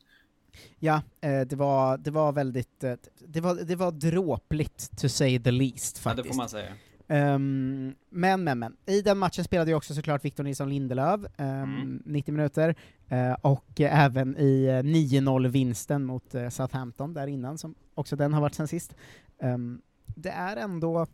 [0.80, 2.94] Ja, eh, det, var, det var väldigt, eh,
[3.28, 6.24] det var, det var dråpligt to say the least Ja, faktiskt.
[6.24, 6.74] det får man säga.
[7.08, 8.78] Ehm, men, men, men.
[8.86, 12.04] I den matchen spelade ju också såklart Victor Nilsson Lindelöf, ehm, Mm.
[12.06, 12.76] 90 minuter,
[13.08, 18.56] eh, och även i eh, 9-0-vinsten mot Southampton där innan, som också den har varit
[18.56, 18.96] sen sist.
[19.40, 19.82] Ehm,
[20.16, 21.08] det är ändå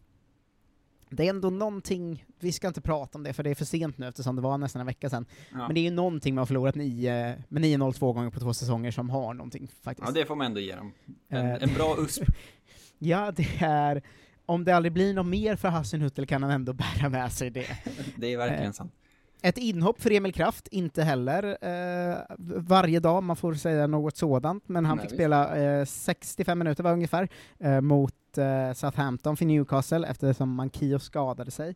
[1.09, 3.97] det är ändå någonting, vi ska inte prata om det för det är för sent
[3.97, 5.57] nu eftersom det var nästan en vecka sedan, Ja.
[5.57, 8.39] men det är ju någonting med att ha förlorat nio, med 9-0 två gånger på
[8.39, 10.07] två säsonger som har någonting faktiskt.
[10.07, 10.91] Ja, det får man ändå ge dem.
[11.29, 12.23] En, Eh, en bra USP.
[12.99, 14.01] Ja, det är,
[14.45, 17.67] om det aldrig blir något mer för Hassenhüttel kan han ändå bära med sig det.
[18.15, 18.93] Det är verkligen Eh, sant.
[19.41, 24.69] Ett inhopp för Emil Kraft, inte heller eh, varje dag, man får säga något sådant,
[24.69, 25.17] men han Nej, fick visst.
[25.19, 31.51] spela eh, 65 minuter var ungefär, eh, mot eh, Southampton för Newcastle eftersom Mankio skadade
[31.51, 31.75] sig.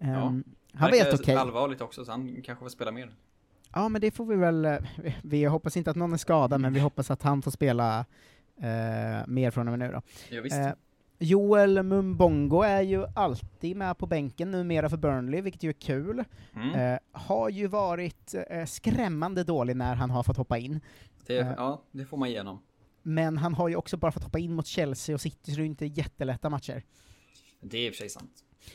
[0.00, 0.44] Ehm,
[0.74, 1.36] Han var helt okej.
[1.36, 3.10] allvarligt också, så han kanske får spela mer.
[3.74, 6.60] Ja, men det får vi väl, eh, vi- vi hoppas inte att någon är skadad,
[6.60, 8.04] men vi hoppas att han får spela
[8.56, 10.02] eh, mer från och med nu då.
[10.36, 10.56] Ja, visst.
[10.56, 10.70] Eh,
[11.18, 16.24] Joel Mumbongo är ju alltid med på bänken numera för Burnley, vilket ju är kul.
[16.56, 16.70] Mm.
[16.94, 20.80] Eh, har ju varit eh, skrämmande dålig när han har fått hoppa in.
[21.26, 21.52] det, eh.
[21.56, 22.58] ja, det får man igenom.
[23.02, 25.62] Men han har ju också bara fått hoppa in mot Chelsea och City, så det
[25.62, 26.82] är inte jättelätta matcher.
[27.60, 28.30] Det är i och för sig sant.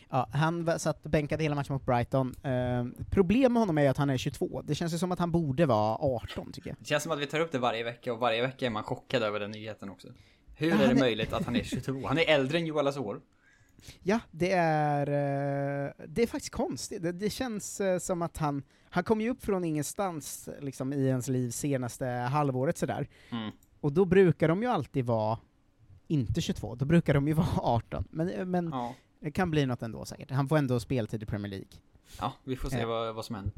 [0.09, 2.35] Ja, han satt bänkad hela matchen mot Brighton.
[2.43, 4.61] Eh, problem med honom är ju att han är 22.
[4.61, 6.77] Det känns ju som att han borde vara 18, tycker jag.
[6.79, 8.83] Det känns som att vi tar upp det varje vecka och varje vecka är man
[8.83, 10.07] chockad över den nyheten också.
[10.55, 12.07] Hur Ja, är det är- möjligt att han är 22?
[12.07, 13.21] Han är äldre än Joel Asor.
[14.03, 17.03] Ja, det är, eh, det är faktiskt konstigt.
[17.03, 21.07] Det, det känns eh, som att han, han kom ju upp från ingenstans liksom, i
[21.07, 23.07] ens liv senaste halvåret sådär.
[23.31, 23.51] Mm.
[23.88, 25.38] Och då brukar de ju alltid vara,
[26.08, 28.04] inte 22, då brukar de ju vara 18.
[28.12, 28.93] Men, eh, men Ja.
[29.19, 30.32] det kan bli något ändå säkert.
[30.32, 31.67] Han får ändå speltid i Premier League.
[32.19, 32.88] ja, vi får se Eh.
[32.88, 33.54] vad, vad som händer.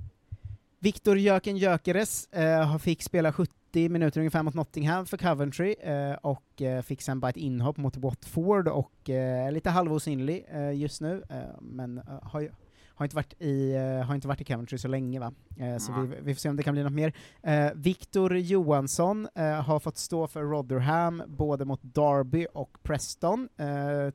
[0.80, 6.62] Viktor Jöken Gyökeres eh, fick spela 70 minuter ungefär mot Nottingham för Coventry eh, och
[6.62, 11.02] eh, fick sen bara ett inhopp mot Watford och eh, är lite halvosynlig eh, just
[11.02, 12.52] nu, eh, men eh, har,
[13.00, 15.34] har, inte varit i, eh, har inte varit i Coventry så länge va?
[15.58, 17.14] Eh, så vi, vi får se om det kan bli något mer.
[17.44, 19.28] Eh, Viktor Johansson
[19.66, 23.50] har fått stå för Rotherham både mot Derby och Preston.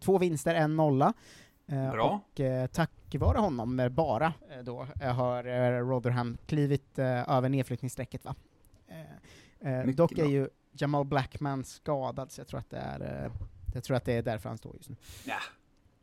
[0.01, 1.12] Två vinster, en nolla.
[1.66, 2.20] Bra.
[2.29, 2.40] Och
[2.73, 5.42] tack vare honom bara då har
[5.83, 8.35] Rotherham klivit över nedflyttningsstrecket va.
[9.61, 10.27] Mycket dock är bra.
[10.27, 13.31] ju Jamal Blackman skadad, så jag tror att det är,
[13.75, 14.97] jag tror att det är därför han står just nu.
[15.25, 15.38] Ja.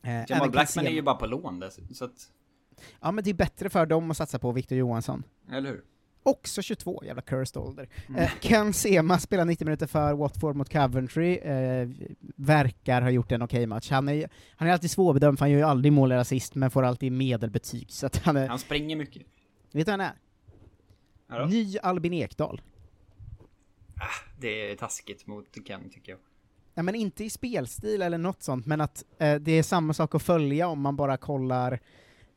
[0.03, 1.63] Jamal även Blackman är ju bara på lån
[1.93, 2.31] så att,
[3.01, 5.23] Ja men det är bättre för dem att satsa på Victor Johansson.
[5.51, 5.81] eller hur?
[6.23, 7.89] Också 22, jävla cursed ålder.
[8.09, 8.21] Mm.
[8.21, 11.89] Eh, Ken Sema spelar 90 minuter för Watford mot Coventry, eh,
[12.35, 13.89] verkar ha gjort en okej match.
[13.89, 16.71] Han är, han är alltid svårbedömd, för han gör ju aldrig mål eller assist, men
[16.71, 18.47] får alltid medelbetyg, så att han är...
[18.47, 19.21] Han springer mycket.
[19.71, 21.39] Vet du vad han är?
[21.39, 21.45] Då.
[21.45, 22.61] Ny Albin Ekdal.
[24.39, 26.19] Det är taskigt mot Ken tycker jag.
[26.73, 30.15] Ja, men inte i spelstil eller något sånt, men att eh, det är samma sak
[30.15, 31.79] att följa om man bara kollar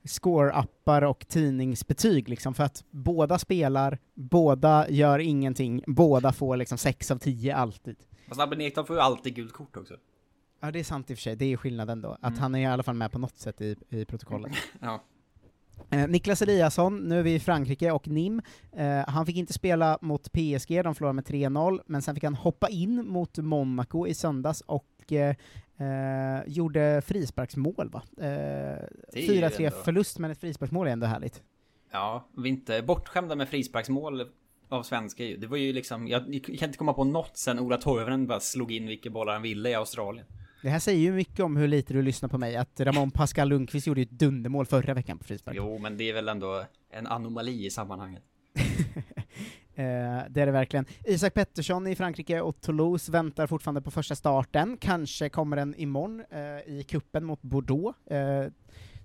[0.05, 7.11] score-appar och tidningsbetyg, liksom, för att båda spelar, båda gör ingenting, båda får liksom 6
[7.11, 7.97] av 10 alltid.
[8.29, 9.95] Fast Albin Ekdal får ju alltid gult kort också.
[10.61, 12.39] Ja, det är sant i och för sig, det är skillnaden då, att Mm.
[12.41, 14.53] han är i alla fall med på något sätt i, i protokollet.
[14.81, 15.03] Ja.
[15.91, 18.43] Eh, Niklas Eliasson, nu är vi i Frankrike och Nim.
[18.73, 22.35] Eh, han fick inte spela mot PSG, de förlorade med 3-0, men sen fick han
[22.35, 25.35] hoppa in mot Monaco i söndags och eh,
[25.79, 28.03] eh, gjorde frisparksmål va?
[28.19, 31.43] Eh, är 4-3 ändå- förlust, men ett frisparksmål är ändå härligt.
[31.93, 34.29] Ja, vi är inte bortskämda med frisparksmål
[34.69, 35.37] av svenska ju.
[35.37, 38.41] Det var ju liksom, jag, jag kan inte komma på något sen Ola Toivonen bara
[38.41, 40.27] slog in vilka bollar han ville i Australien.
[40.63, 43.49] Det här säger ju mycket om hur lite du lyssnar på mig, att Ramon Pascal
[43.49, 45.57] Lundqvist gjorde ju ett dundermål förra veckan på frispark.
[45.57, 48.23] Jo, men det är väl ändå en anomali i sammanhanget.
[49.77, 49.85] Eh,
[50.29, 50.87] det är det verkligen.
[51.05, 54.77] Isak Pettersson i Frankrike och Toulouse väntar fortfarande på första starten.
[54.81, 58.07] Kanske kommer den imorgon eh, i kuppen mot Bordeaux.
[58.07, 58.47] Eh,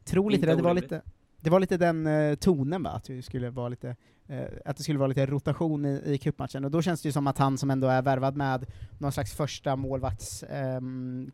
[0.06, 1.02] tror lite det, det var lite,
[1.42, 3.96] det var lite den eh, tonen va, att det skulle vara lite,
[4.28, 7.14] eh, att det skulle vara lite rotation i, i cupmatchen, och då känns det ju
[7.14, 8.66] som att han som ändå är värvad med
[8.98, 11.32] någon slags första målvakts ehm,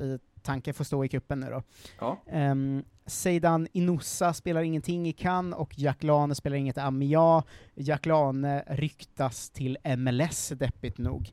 [0.00, 1.62] i tanke får stå i kuppen nu då.
[2.00, 2.22] Ja.
[2.32, 7.44] Um, Seidan Inoussa spelar ingenting i Cannes och Jack Lane spelar inget i Amiens.
[7.74, 11.32] Jack Lane ryktas till MLS, deppigt nog.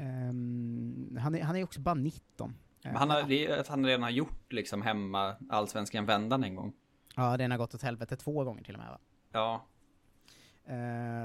[0.00, 2.54] Ehm, han, är, han är också bara 19.
[2.84, 6.54] Men han har, det är att han redan har gjort liksom hemma allsvenskan vändan en
[6.54, 6.72] gång.
[7.16, 8.98] Ja, den har gått åt helvete två gånger till och med va?
[9.32, 9.66] Ja,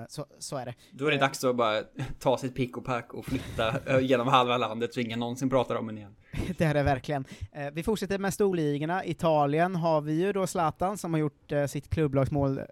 [0.07, 0.73] så, så är det.
[0.91, 1.83] då är det dags att bara
[2.19, 5.89] ta sitt pick och pack och flytta genom halva landet så ingen någonsin pratar om
[5.89, 6.15] en igen.
[6.57, 7.25] det är det verkligen.
[7.51, 9.05] Eh, vi fortsätter med storligorna.
[9.05, 12.63] Italien har vi ju då Zlatan som har gjort eh, sitt klubblagsmål eh,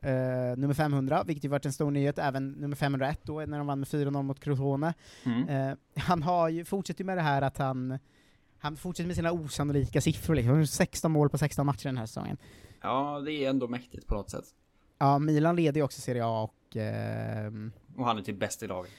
[0.57, 3.79] nummer 500, vilket ju varit en stor nyhet, även nummer 501 då, när de vann
[3.79, 4.93] med 4-0 mot Crotone.
[5.23, 5.49] Mm.
[5.49, 7.99] Eh, han har ju, fortsätter ju med det här att han,
[8.59, 10.49] han fortsätter med sina osannolika siffror liksom.
[10.49, 12.37] Han har 16 mål på 16 matcher den här säsongen.
[12.81, 14.45] Ja, det är ändå mäktigt på något sätt.
[14.99, 18.67] Ja, Milan leder ju också Serie A och ehm, Och han är typ bäst i
[18.67, 18.91] laget.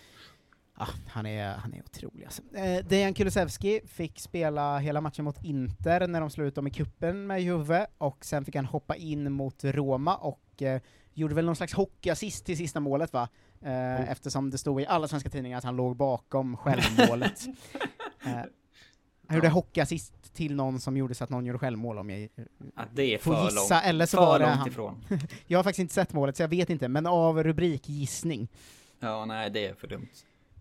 [0.79, 2.43] Ja, han är, han är otrolig alltså.
[2.55, 6.71] Eh, Dejan Kulusevski fick spela hela matchen mot Inter när de slog ut dem i
[6.71, 10.81] kuppen med Juve, och sen fick han hoppa in mot Roma och eh,
[11.15, 13.29] gjorde väl någon slags hockeyassist till sista målet va?
[13.63, 17.41] Eh, Eftersom det stod i alla svenska tidningar att han låg bakom självmålet.
[19.29, 22.29] han gjorde hockeyassist till någon som gjorde så att någon gjorde självmål om jag
[22.77, 23.85] Ja, det är får för gissa, långt.
[23.87, 24.69] eller så för var det långt han.
[24.69, 25.05] ifrån.
[25.47, 28.49] Jag har faktiskt inte sett målet så jag vet inte, men av rubrikgissning.
[29.01, 30.09] Ja, nej, det är för dumt.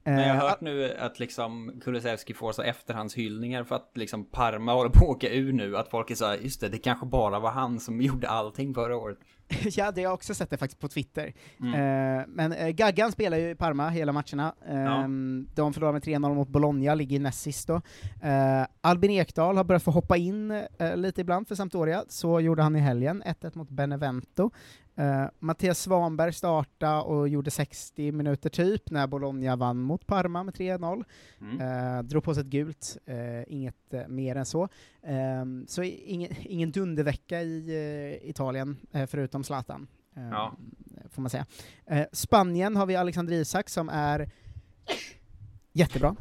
[0.07, 4.25] Men jag har Eh, hört nu att liksom Kulusevski får så efterhandshyllningar för att liksom
[4.25, 5.77] Parma håller på att åka ur nu.
[5.77, 8.73] Att folk är så här, just det, det kanske bara var han som gjorde allting
[8.73, 9.17] förra året.
[9.63, 11.33] ja, det har jag också sett det faktiskt på Twitter.
[11.59, 11.73] Mm.
[11.73, 14.55] Eh, men eh, Gaggan spelar ju i Parma hela matcherna.
[14.67, 15.07] Eh,
[15.55, 17.81] De förlorar med 3-0 mot Bologna, ligger näst sist då.
[18.81, 20.63] Albin Ekdal har börjat få hoppa in
[20.95, 24.51] lite ibland för Sampdoria, så gjorde han i helgen, 1-1 mot Benevento.
[24.97, 30.53] Eh, Mattias Svanberg startade och gjorde 60 minuter typ när Bologna vann mot Parma med
[30.55, 31.03] 3-0.
[31.41, 31.61] Mm.
[31.97, 34.69] Eh, drog på sig ett gult, eh, inget mer än så.
[35.03, 39.87] Ehm, så ingen, ingen dundervecka i Italien, förutom Zlatan.
[40.15, 40.57] ehm, Ja.
[41.09, 41.45] Får man säga.
[42.11, 44.29] Spanien har vi Alexander Isak som är
[45.73, 46.15] jättebra.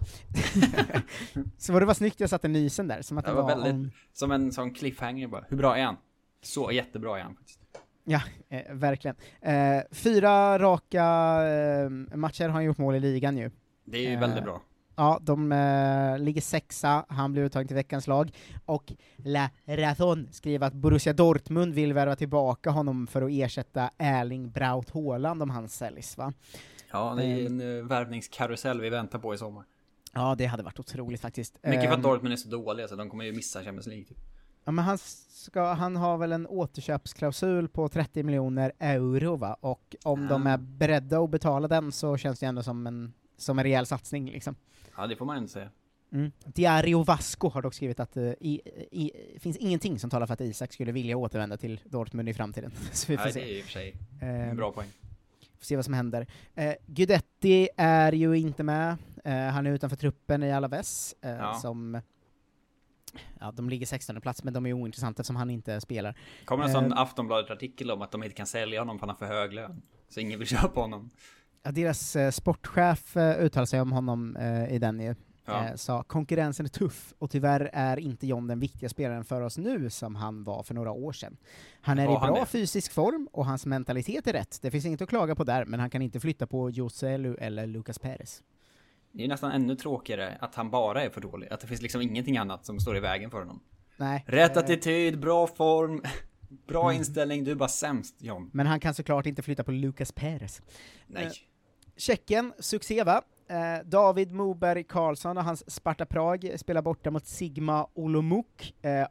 [1.59, 3.73] så var det var snyggt jag satte nysen där, som att det, Det var väldigt,
[3.73, 5.45] om- som en sån cliffhanger bara.
[5.49, 5.97] Hur bra är han?
[6.43, 7.61] Så jättebra är han faktiskt.
[8.09, 9.17] Ja, eh, verkligen.
[9.41, 11.05] Eh, fyra raka
[11.47, 13.51] eh, matcher har han gjort mål i ligan ju.
[13.85, 14.63] Det är ju Eh, väldigt bra.
[14.97, 18.31] Ja, de eh, ligger sexa, han blir uttagen till veckans lag,
[18.65, 24.51] och La Razón skriver att Borussia Dortmund vill värva tillbaka honom för att ersätta Erling
[24.51, 26.33] Braut Haaland om han säljs va?
[26.93, 29.65] Ja, det är en uh, värvningskarusell vi väntar på i sommar.
[30.13, 31.59] Ja, det hade varit otroligt faktiskt.
[31.63, 34.05] Mycket för att Dortmund är så dåliga så de kommer ju missa Champions League.
[34.05, 34.19] Typ.
[34.69, 34.99] Ja, men han,
[35.29, 39.57] ska, han har väl en återköpsklausul på 30 miljoner euro va?
[39.61, 40.51] Och om de Ah.
[40.51, 44.31] är beredda att betala den så känns det ändå som en, som en rejäl satsning
[44.31, 44.55] liksom.
[44.97, 45.71] Ja, det får man inte säga.
[46.13, 46.33] Mm.
[46.45, 50.73] Diario Vasco har dock skrivit att det i, finns ingenting som talar för att Isak
[50.73, 52.71] skulle vilja återvända till Dortmund i framtiden.
[52.93, 53.41] så vi får Nej, se.
[53.41, 54.89] det är i och för sig Ehm, en bra poäng.
[55.59, 56.27] Får se vad som händer.
[56.55, 61.55] Eh, Gudetti är ju inte med, eh, han är utanför truppen i Alaves, eh, Ja.
[61.55, 62.01] som
[63.41, 66.19] Ja, de ligger 16 plats, men de är ointressanta eftersom han inte spelar.
[66.45, 69.27] kommer en sån Ehm, Aftonbladet-artikel om att de inte kan sälja honom för han har
[69.27, 69.83] för hög lön.
[70.09, 71.11] Så ingen vill köpa honom.
[71.63, 75.15] Ja, deras eh, sportchef eh, uttalade sig om honom eh, i den ju.
[75.49, 75.65] Ja.
[75.69, 79.59] Eh, sa konkurrensen är tuff och tyvärr är inte John den viktiga spelaren för oss
[79.59, 81.37] nu som han var för några år sedan.
[81.81, 82.47] Han är Var i han bra det?
[82.47, 84.59] fysisk form och hans mentalitet är rätt.
[84.63, 87.67] Det finns inget att klaga på där, men han kan inte flytta på Joselu eller
[87.67, 88.43] Lucas Perez.
[89.17, 91.49] Det är nästan ännu tråkigare att han bara är för dålig.
[91.53, 93.61] Att det finns liksom ingenting annat som står i vägen för honom.
[93.97, 94.25] Nej.
[94.27, 96.03] Rätt eh, attityd, bra form,
[96.67, 96.97] bra Mm.
[96.99, 97.45] inställning.
[97.45, 98.51] Du är bara sämst John.
[98.53, 100.63] Men han kan såklart inte flytta på Lucas Perez.
[101.07, 101.25] Nej.
[101.27, 101.31] Eh,
[101.97, 103.23] Tjeckien, succé va?
[103.49, 108.47] Eh, David Moberg Karlsson och hans Sparta Prag spelar borta mot Sigma Olomouc,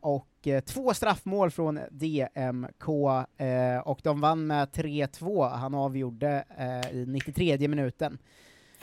[0.02, 2.88] och två straffmål från DMK,
[3.84, 6.46] och de vann med 3-2, han avgjorde
[6.92, 8.18] i 93 minuten.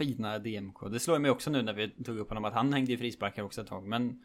[0.04, 0.88] Fina DMK.
[0.90, 3.42] Det slår mig också nu när vi tog upp honom att han hängde i frisparkar
[3.42, 3.86] också ett tag.
[3.86, 4.18] Men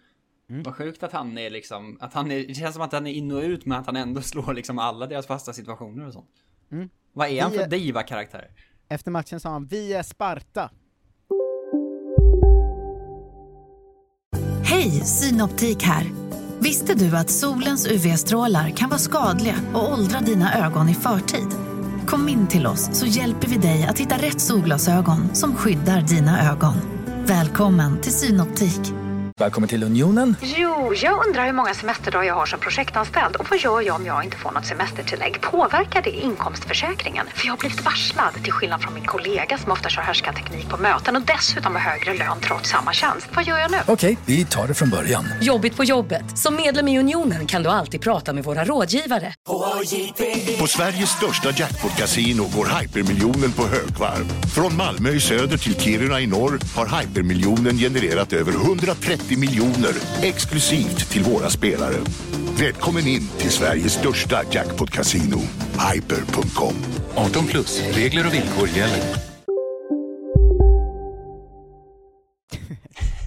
[0.50, 0.64] Mm.
[0.64, 3.12] vad sjukt att han är liksom, att han är, det känns som att han är
[3.12, 6.30] in och ut men att han ändå slår liksom alla deras fasta situationer och sånt.
[6.72, 6.90] Mm.
[7.14, 8.52] Vad är han för är- diva-karaktär?
[8.90, 10.70] Efter matchen sa han ”Vi är Sparta”.
[14.64, 16.06] Hej, Synoptik här.
[16.60, 21.48] Visste du att solens UV-strålar kan vara skadliga och åldra dina ögon i förtid?
[22.08, 26.52] Kom in till oss så hjälper vi dig att hitta rätt solglasögon som skyddar dina
[26.52, 26.76] ögon.
[27.26, 29.07] Välkommen till Synoptik.
[29.40, 30.36] Välkommen till Unionen.
[30.42, 34.06] Jo, jag undrar hur många semesterdagar jag har som projektanställd och vad gör jag om
[34.06, 35.42] jag inte får något semestertillägg?
[35.42, 37.28] Påverkar det inkomstförsäkringen?
[37.36, 40.78] För jag har blivit varslad, till skillnad från min kollega som ofta kör härskarteknik på
[40.78, 43.28] möten och dessutom har högre lön trots samma tjänst.
[43.36, 43.78] Vad gör jag nu?
[43.88, 45.26] Okej, vi tar det från början.
[45.42, 46.38] Jobbigt på jobbet.
[46.38, 49.34] Som medlem i Unionen kan du alltid prata med våra rådgivare.
[50.60, 54.26] På Sveriges största jackpot-kasino går hypermiljonen på högvarv.
[54.56, 61.10] Från Malmö i söder till Kiruna i norr har hypermiljonen genererat över 130 miljoner exklusivt
[61.12, 61.96] till våra spelare.
[62.60, 65.40] Välkommen in till Sveriges största jackpot-kasino,
[65.94, 66.74] hyper.com.
[67.16, 69.02] 18 plus, regler och villkor gäller.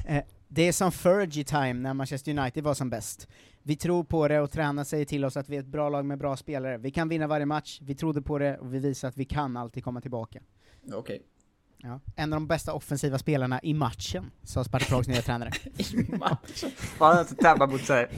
[0.09, 3.29] Eh, Det är som Fergie time när Manchester United var som bäst.
[3.63, 6.05] Vi tror på det och tränaren säger till oss att vi är ett bra lag
[6.05, 6.79] med bra spelare.
[6.79, 9.57] Vi kan vinna varje match, vi trodde på det och vi visar att vi kan
[9.57, 10.41] alltid komma tillbaka.
[10.93, 11.23] Okej.
[11.83, 12.01] Ja.
[12.17, 15.51] En av de bästa offensiva spelarna i matchen, sa Sparta Prags nya tränare.
[16.77, 18.09] Fan att tävla mot så här,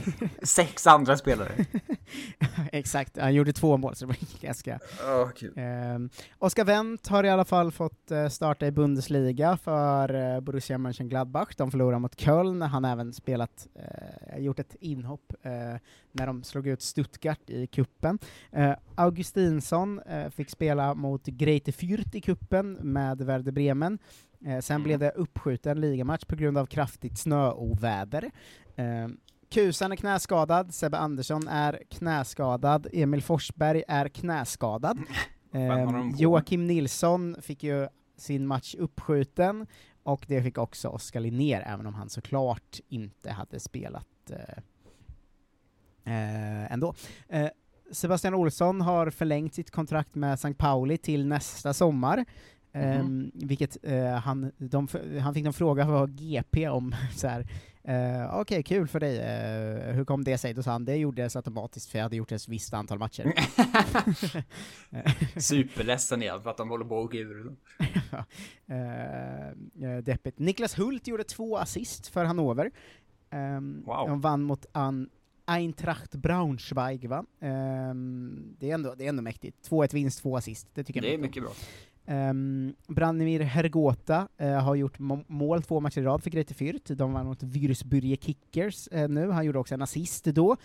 [0.41, 1.65] sex andra spelare.
[2.71, 4.79] Exakt, han gjorde två mål så det var ganska...
[5.03, 5.53] Åh, kul.
[5.55, 10.77] Ehm, Oskar Wendt har i alla fall fått eh, starta i Bundesliga för uh, Borussia
[10.77, 11.55] Mönchengladbach.
[11.57, 15.79] De förlorade mot Köln, han har även spelat, eh, gjort ett inhopp eh,
[16.13, 18.19] när de slog ut Stuttgart i kuppen.
[18.51, 23.99] Eh, Augustinsson eh, fick spela mot Greite Fürth i kuppen med Werder Bremen.
[24.45, 28.31] Eh, sen blev det uppskjuten ligamatch på grund av kraftigt snöoväder.
[28.75, 29.07] Eh,
[29.49, 34.97] Kusan är knäskadad, Sebbe Andersson är knäskadad, Emil Forsberg är knäskadad.
[34.97, 35.07] de
[35.53, 39.67] Eh, Joakim Nilsson fick ju sin match uppskjuten,
[40.03, 44.31] och det fick också Oskar Linnér, även om han såklart inte hade spelat
[46.05, 46.93] eh, ändå.
[47.29, 47.47] Eh,
[47.91, 50.53] Sebastian Olsson har förlängt sitt kontrakt med St.
[50.53, 52.25] Pauli till nästa sommar.
[52.75, 54.87] Um, vilket eh, han, de,
[55.21, 57.47] han fick en fråga av GP om så här,
[57.87, 59.19] Eh, Okej, kul för dig.
[59.19, 60.53] Eh, hur kom det sig?
[60.53, 63.33] Då sa han, det gjordes automatiskt för jag hade gjort ett visst antal matcher.
[65.39, 67.55] Superledsen igen för att de håller på att åka ur.
[68.67, 70.39] Eh, deppigt.
[70.39, 72.71] Niklas Hult gjorde två assist för Hannover.
[73.31, 74.07] Um, Wow.
[74.07, 75.09] De vann mot an
[75.45, 77.25] Eintracht Braunschweig, va?
[77.39, 79.69] Ehm, det, är ändå, det är ändå mäktigt.
[79.69, 80.67] 2-1 vinst, två assist.
[80.73, 81.27] Det tycker jag Det är bra.
[81.27, 81.51] mycket bra.
[82.05, 86.93] Um, Branimir Hergota eh, har gjort må- mål två matcher i rad för Greuther Fürth.
[86.95, 89.29] De vann mot Würzburger Kickers eh, nu.
[89.31, 90.57] Han gjorde också en assist då.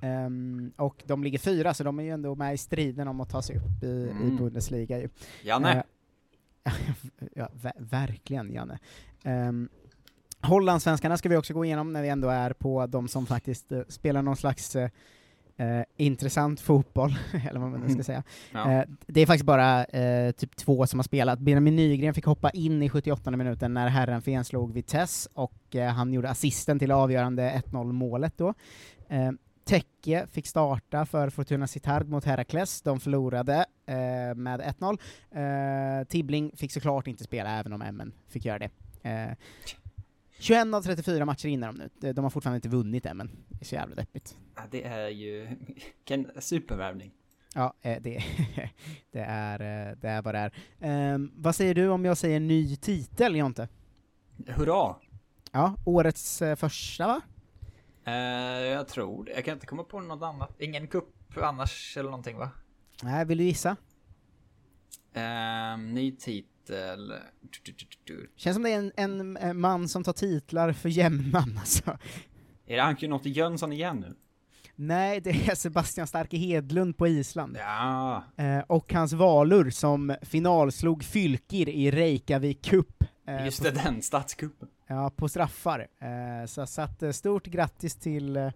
[0.00, 3.30] Ehm, och de ligger fyra, så de är ju ändå med i striden om att
[3.30, 4.36] ta sig upp i, i Mm.
[4.36, 4.98] Bundesliga.
[5.00, 5.08] Ju.
[5.44, 5.84] Janne.
[6.64, 6.72] Eh,
[7.34, 8.78] ja, ver- verkligen Janne.
[9.24, 9.68] Um,
[10.42, 13.80] Hollandsvenskarna ska vi också gå igenom när vi ändå är på de som faktiskt eh,
[13.88, 14.90] spelar någon slags eh,
[15.56, 17.14] eh, intressant fotboll,
[17.48, 18.22] eller vad man nu ska säga.
[18.52, 18.72] Ja.
[18.72, 21.38] Eh, det är faktiskt bara eh, typ två som har spelat.
[21.38, 26.12] Benjamin Nygren fick hoppa in i 78 minuten när Herrenfen slog Vitesse, och eh, han
[26.12, 28.54] gjorde assisten till avgörande 1-0 målet då.
[29.08, 29.30] Eh,
[29.64, 33.66] Tekke fick starta för Fortuna Sittard mot Herakles, de förlorade
[34.36, 34.98] med 1-0.
[36.00, 38.70] Eh, Tibbling fick såklart inte spela, även om MN fick göra det.
[40.38, 43.30] Eh, 21 av 34 matcher inne de nu, de har fortfarande inte vunnit MN.
[43.48, 44.36] Det är så jävla deppigt.
[44.56, 45.48] Ja, det är ju
[46.10, 47.12] en supervärvning.
[47.54, 48.24] Ja, eh, det,
[49.10, 50.52] det, är, eh, det är vad det är.
[50.80, 53.68] Ehm, vad säger du om jag säger ny titel, Jonte?
[54.46, 54.94] Hurra!
[55.52, 57.20] Ja, årets eh, första va?
[58.04, 58.14] Eh,
[58.66, 59.32] jag tror det.
[59.32, 60.60] Jag kan inte komma på något annat.
[60.60, 62.50] Ingen kupp annars eller någonting va?
[63.02, 63.76] Nej, vill du gissa?
[65.12, 66.55] Ehm, ny titel.
[66.66, 66.74] Du,
[67.64, 68.30] du, du, du, du.
[68.36, 71.98] Känns som det är en, en, eh, man som tar titlar för jämnan alltså.
[72.66, 74.14] Är det Anke-Notte Jönsson igen nu?
[74.78, 77.56] Nej, det är Sebastian Starke Hedlund på Island.
[77.60, 78.24] Ja.
[78.36, 83.04] Eh, och hans Valur som finalslog Fylkir i Reykjavik Cup.
[83.26, 84.68] eh, Just på- det, den statskuppen.
[84.86, 85.86] Ja, på straffar.
[85.98, 88.50] Eh, så så att, stort grattis till, eh,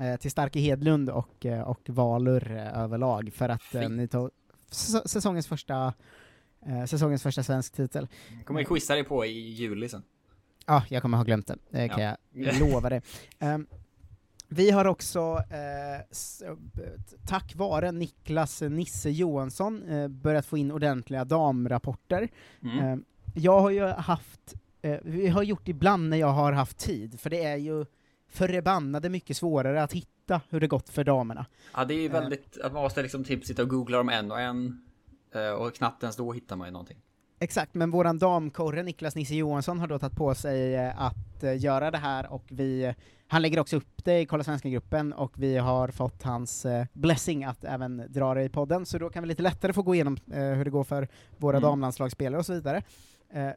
[0.00, 4.30] eh, till Starke Hedlund och, och Valur eh, överlag för att eh, ni tog
[4.70, 5.94] säsongens första,
[6.66, 8.08] eh, säsongens första svensk titel.
[8.44, 10.02] Kommer jag quizza dig på i juli sen.
[10.66, 12.16] Ja, jag kommer ha glömt det, det kan Ja.
[12.32, 13.02] jag lova dig.
[13.38, 13.66] Ehm,
[14.48, 16.06] vi har också, eh,
[17.26, 22.28] tack vare Niklas Nisse Johansson, eh, börjat få in ordentliga damrapporter.
[22.62, 22.78] Mm.
[22.78, 27.20] Ehm, jag har ju haft, eh, vi har gjort ibland när jag har haft tid,
[27.20, 27.84] för det är ju
[28.28, 31.46] förbannade mycket svårare att hitta hur det gått för damerna.
[31.74, 34.30] Ja, det är ju väldigt, att man måste liksom typ sitta och googla dem en
[34.30, 34.80] och en.
[35.36, 36.96] Eh, Och knappt ens då hittar man ju någonting.
[37.40, 41.58] Exakt, men våran damkorre Niklas Nisse Johansson har då tagit på sig eh, att eh,
[41.62, 42.94] göra det här och vi,
[43.28, 47.64] han lägger också upp det i Kolla Svenska-gruppen och vi har fått hans blessing att
[47.64, 50.64] även dra det i podden, så då kan vi lite lättare få gå igenom hur
[50.64, 51.68] det går för våra Mm.
[51.68, 52.82] damlandslagsspelare och så vidare.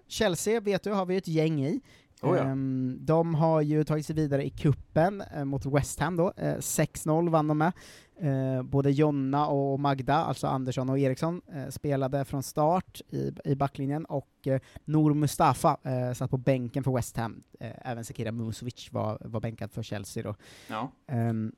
[0.07, 1.81] Chelsea vet du, har vi ett gäng i.
[2.21, 2.43] Oh ja.
[2.43, 6.57] Ehm, de har ju tagit sig vidare i kuppen eh, mot West Ham då, eh,
[6.57, 7.71] 6-0 vann de med.
[8.19, 13.55] Eh, både Jonna och Magda, alltså Andersson och Eriksson, eh, spelade från start i, i
[13.55, 17.43] backlinjen och eh, Nour Mustafa eh, satt på bänken för West Ham.
[17.59, 20.35] Eh, även Sekira Musovic var, var bänkad för Chelsea då.
[20.67, 20.91] Ja.
[21.07, 21.51] Ehm,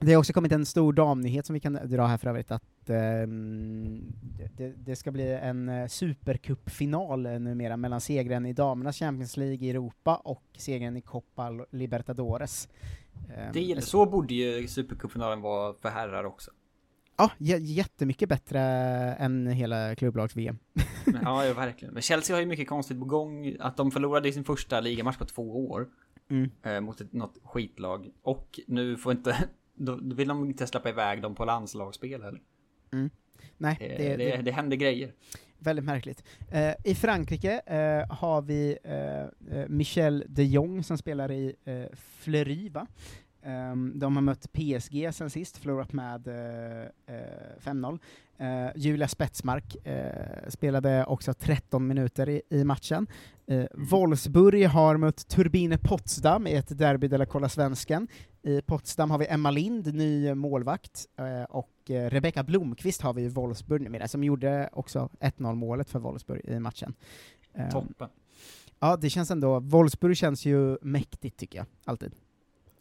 [0.00, 2.64] det har också kommit en stor damnyhet som vi kan dra här för övrigt, att
[2.86, 9.66] det, det ska bli en eh, supercupfinal eh, numera mellan segern i damernas Champions League
[9.66, 12.68] i Europa och segern i Copa Libertadores.
[13.36, 16.50] Ehm, Det, så borde ju Supercupfinalen vara för herrar också.
[17.16, 18.60] Ja, jättemycket bättre
[19.18, 20.58] än hela klubblags-VM.
[21.22, 21.94] Ja, ja, verkligen.
[21.94, 23.56] Men Chelsea har ju mycket konstigt på gång.
[23.60, 25.88] Att de förlorade sin första ligamatch på två år.
[26.30, 26.50] Mm.
[26.62, 28.10] Eh, mot ett, något skitlag.
[28.22, 29.48] Och nu får inte...
[29.74, 32.40] Då vill de inte släppa iväg dem på landslagsspel heller.
[32.92, 33.10] Mm.
[33.58, 35.12] Nej, Det, det, det, det, det, händer grejer.
[35.58, 36.24] väldigt märkligt.
[36.50, 39.20] Eh, I Frankrike eh, har vi eh,
[39.58, 42.86] eh, Michel de Jong som spelar i uh, Fleury, va?
[43.42, 47.98] Ehm, de har mött PSG sen sist, förlorat med eh, eh, 5-0.
[48.38, 53.06] Eh, Julia Spetsmark eh, spelade också 13 minuter i, i matchen.
[53.46, 58.08] Eh, Wolfsburg har mött Turbine Potsdam i ett derby de la Kolla Svensken.
[58.42, 63.22] I Potsdam har vi Emma Lind, ny målvakt, eh, och eh, Rebecka Blomqvist har vi
[63.22, 66.94] i Wolfsburg numera, som gjorde också 1-0 målet för Wolfsburg i matchen.
[67.54, 68.08] Ehm, Toppen.
[68.78, 72.12] Ja, det känns ändå, Wolfsburg känns ju mäktigt tycker jag, alltid.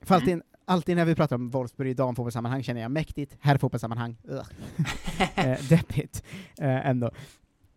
[0.02, 0.46] För alltid, Mm.
[0.66, 4.16] alltid när vi pratar om Wolfsburg i damfotbollssammanhang känner jag mäktigt, herrfotbollssammanhang,
[5.36, 6.24] eh, deppigt
[6.60, 7.12] eh, ändå.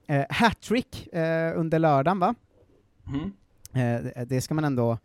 [0.06, 2.34] Eh, Hattrick eh, under lördagen va?
[3.06, 3.32] Mm.
[3.72, 4.98] Eh, det- det ska man ändå...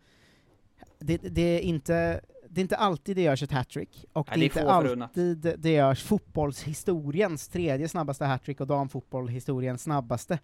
[1.00, 2.20] Det, det, är inte,
[2.58, 5.10] det är inte alltid det görs ett hattrick, och Nej, det är inte förunnat.
[5.10, 10.38] alltid det görs fotbollshistoriens tredje snabbaste hattrick och damfotbollshistoriens snabbaste.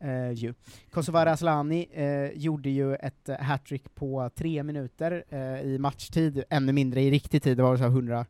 [0.00, 0.54] eh, ju.
[0.90, 6.72] Kosovare Asllani eh, gjorde ju ett eh, hattrick på tre minuter eh, i matchtid, ännu
[6.72, 8.26] mindre i riktig tid, det var så här 100,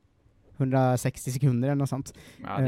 [0.56, 2.14] 160 sekunder eller något sånt.
[2.42, 2.58] Ja,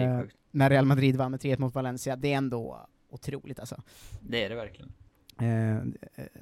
[0.50, 3.82] när Real Madrid vann med 3-1 mot Valencia, det är ändå otroligt alltså.
[4.20, 4.92] Det är det verkligen.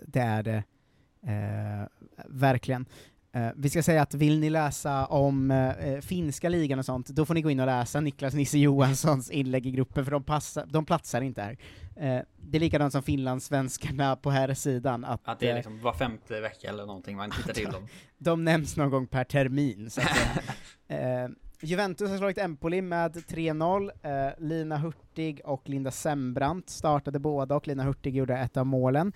[0.07, 0.65] Det är det
[2.29, 2.87] verkligen.
[3.35, 7.27] Eh, vi ska säga att vill ni läsa om eh, finska ligan och sånt, då
[7.27, 10.67] får ni gå in och läsa Niklas Nisse Johanssons inlägg i gruppen, för de, passar,
[10.67, 11.59] de platsar inte här.
[11.97, 15.93] Eh, det är likadant som finlandssvenskarna på här sidan att, Att det är liksom var
[15.93, 17.89] femte vecka eller någonting man tittar till dem.
[18.19, 19.91] de nämns någon gång per termin.
[19.91, 20.01] Så
[21.65, 27.67] Juventus har slagit Empoli med 3-0, eh, Lina Hurtig och Linda Sembrant startade båda och
[27.67, 29.13] Lina Hurtig gjorde ett av målen.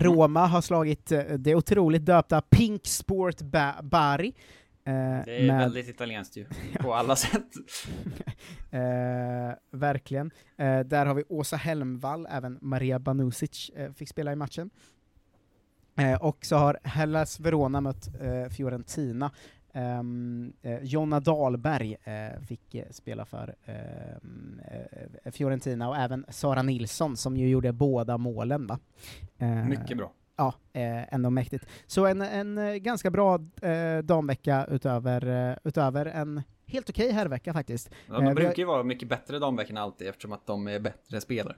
[0.00, 4.26] Roma har slagit eh, det otroligt döpta Pink Sport ba Bari.
[4.84, 4.92] eh,
[5.24, 6.46] Det är med- väldigt italienskt ju,
[6.80, 7.48] på alla sätt.
[8.70, 10.30] Eh, verkligen.
[10.58, 14.70] Eh, där har vi Åsa Helmvall, även Maria Banusic eh, fick spela i matchen.
[15.98, 18.08] Eh, och så har Hellas Verona mött
[18.50, 19.30] Fiorentina.
[19.76, 24.60] Um, eh, Jonna Dahlberg eh, fick eh, spela för ehm,
[25.24, 28.66] eh, Fiorentina, och även Sara Nilsson som ju gjorde båda målen.
[28.66, 28.78] Va?
[29.38, 30.12] Eh, Mycket bra.
[30.36, 31.66] Ja, eh, ändå mäktigt.
[31.86, 37.52] Så en, en eh, ganska bra eh, damvecka utöver, eh, utöver en helt okej herrvecka
[37.52, 37.90] faktiskt.
[38.08, 41.20] Ja, Eh, de brukar ju vara mycket bättre damveckorna alltid eftersom att de är bättre
[41.20, 41.56] spelare.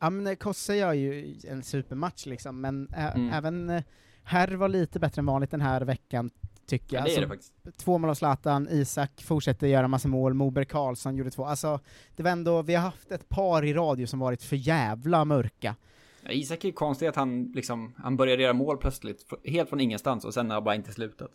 [0.00, 3.32] Ja men eh, Kosse gör ju en supermatch liksom, men Mm.
[3.32, 3.82] även eh,
[4.22, 6.30] här var lite bättre än vanligt den här veckan,
[6.68, 7.06] tycker Ja, jag.
[7.06, 7.78] det är Alltså, det faktiskt.
[7.84, 11.44] Två mål av Zlatan, Isak fortsätter göra massa mål, Moberg Karlsson gjorde två.
[11.44, 11.80] Alltså,
[12.16, 15.76] det var ändå, vi har haft ett par i radio som varit för jävla mörka.
[16.22, 19.80] Ja, Isak är ju konstigt att han liksom, han började göra mål plötsligt, helt från
[19.80, 21.30] ingenstans och sen har bara inte slutat.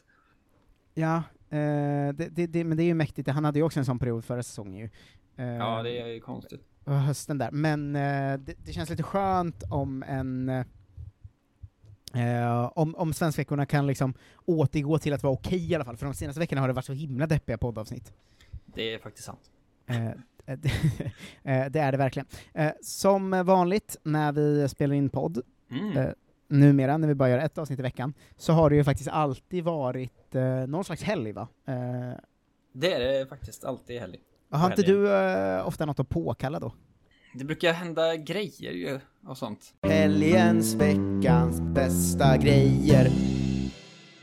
[0.93, 1.15] Ja,
[1.49, 3.99] eh, det, det, det, men det är ju mäktigt, han hade ju också en sån
[3.99, 4.89] period förra säsongen ju.
[5.38, 6.61] Eh, Ja, det är ju konstigt.
[6.86, 7.51] hösten där.
[7.51, 10.49] Men eh, det, det känns lite skönt om en
[12.16, 14.14] eh, om, om svenskveckorna kan liksom
[14.45, 16.86] återgå till att vara okej i alla fall, för de senaste veckorna har det varit
[16.86, 18.14] så himla deppiga poddavsnitt.
[18.66, 19.51] Det är faktiskt sant.
[19.88, 20.11] Eh, eh,
[21.70, 22.28] det, är det verkligen.
[22.82, 25.41] Som vanligt när vi spelar in podd,
[25.72, 26.14] Mm.
[26.47, 29.64] numera när vi bara gör ett avsnitt i veckan, så har det ju faktiskt alltid
[29.64, 30.34] varit
[30.68, 31.47] någon slags helg va?
[32.74, 34.20] Det är det faktiskt alltid helg.
[34.49, 35.11] har inte du
[35.61, 36.74] ofta något att påkalla då?
[37.34, 39.73] Det brukar hända grejer ju och sånt.
[39.84, 43.07] Helgens, veckans bästa grejer.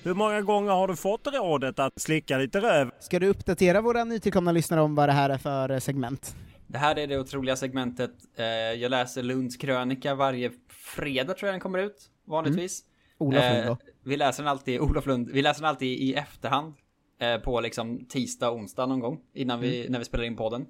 [0.02, 2.90] Hur många gånger har du fått rådet att slicka lite röv?
[3.00, 6.36] Ska du uppdatera våra nytillkomna lyssnare om vad det här är för eh, segment?
[6.66, 8.10] Det här är det otroliga segmentet.
[8.36, 8.44] Eh,
[8.80, 10.50] jag läser Lunds krönika varje
[10.96, 12.82] fredag tror jag den kommer ut, vanligtvis.
[13.18, 13.78] Olof Lund då?
[14.04, 16.74] Vi läser den alltid, Olof Lund, vi läser den alltid i efterhand.
[17.20, 19.20] Eh, på liksom tisdag, onsdag någon gång.
[19.34, 19.92] Innan vi, Mm.
[19.92, 20.66] när vi spelar in podden.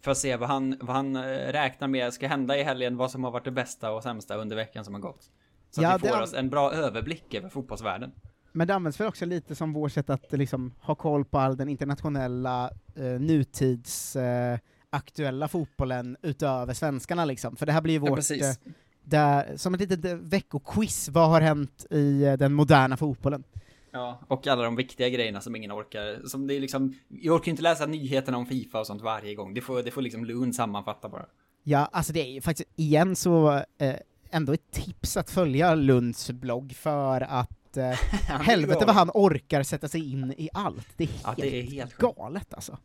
[0.00, 1.22] För att se vad han, vad han eh,
[1.52, 4.56] räknar med ska hända i helgen, vad som har varit det bästa och sämsta under
[4.56, 5.30] veckan som har gått.
[5.70, 8.12] Så Ja, att vi får oss en bra överblick över fotbollsvärlden.
[8.52, 11.56] Men det används väl också lite som vårt sätt att liksom, ha koll på all
[11.56, 14.58] den internationella eh, nutids eh,
[14.90, 17.56] aktuella fotbollen utöver svenskarna liksom.
[17.56, 18.42] För det här blir ju Ja, vårt, precis.
[18.42, 18.72] eh,
[19.04, 23.44] där, som ett litet eh, veckoquiz, vad har hänt i den moderna fotbollen?
[23.90, 26.28] Ja, och alla de viktiga grejerna som ingen orkar.
[26.28, 29.54] Som det är liksom, jag orkar inte läsa nyheterna om Fifa och sånt varje gång.
[29.54, 31.26] Det får, det får liksom Lund sammanfatta bara.
[31.62, 33.94] Ja, alltså det är ju faktiskt, igen så, eh,
[34.30, 37.90] ändå ett tips att följa Lunds blogg för att eh,
[38.40, 40.88] helvete vad han orkar sätta sig in i allt.
[40.96, 42.78] Det är helt, Ja, det är helt galet alltså.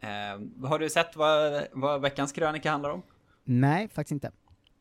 [0.00, 3.02] Eh, har du sett vad, vad veckans krönika handlar om?
[3.44, 4.30] Nej, faktiskt inte.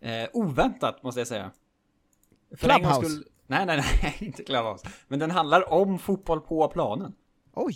[0.01, 1.51] Eh, oväntat måste jag säga.
[2.57, 3.23] För Clubhouse?
[3.47, 4.87] Nej, nej, nej, inte Clubhouse.
[5.07, 7.13] Men den handlar om fotboll på planen.
[7.53, 7.75] Oj!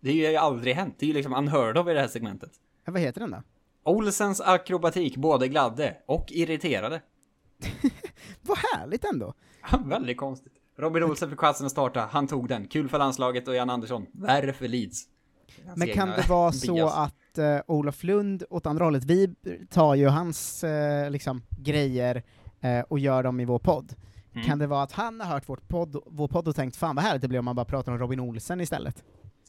[0.00, 0.94] Det har ju aldrig hänt.
[0.98, 2.50] Det är ju liksom unheard of i det här segmentet.
[2.84, 3.42] Ja, vad heter den då?
[3.84, 7.02] Olsens akrobatik både gladde och irriterade.
[8.42, 9.34] Vad härligt ändå!
[9.84, 10.52] Väldigt konstigt.
[10.78, 12.68] Robin Olsen fick chansen att starta, han tog den.
[12.68, 15.04] Kul för landslaget och Jan Andersson, värre för Leeds.
[15.66, 19.34] Hans Men kan det vara så att eh, Olof Lund åt andra hållet, vi
[19.70, 22.22] tar ju hans eh, liksom, grejer
[22.60, 23.94] eh, och gör dem i vår podd.
[24.34, 24.46] Mm.
[24.46, 27.04] Kan det vara att han har hört vårt podd, vår podd och tänkt fan vad
[27.04, 29.04] härligt det blir om man bara pratar om Robin Olsen istället?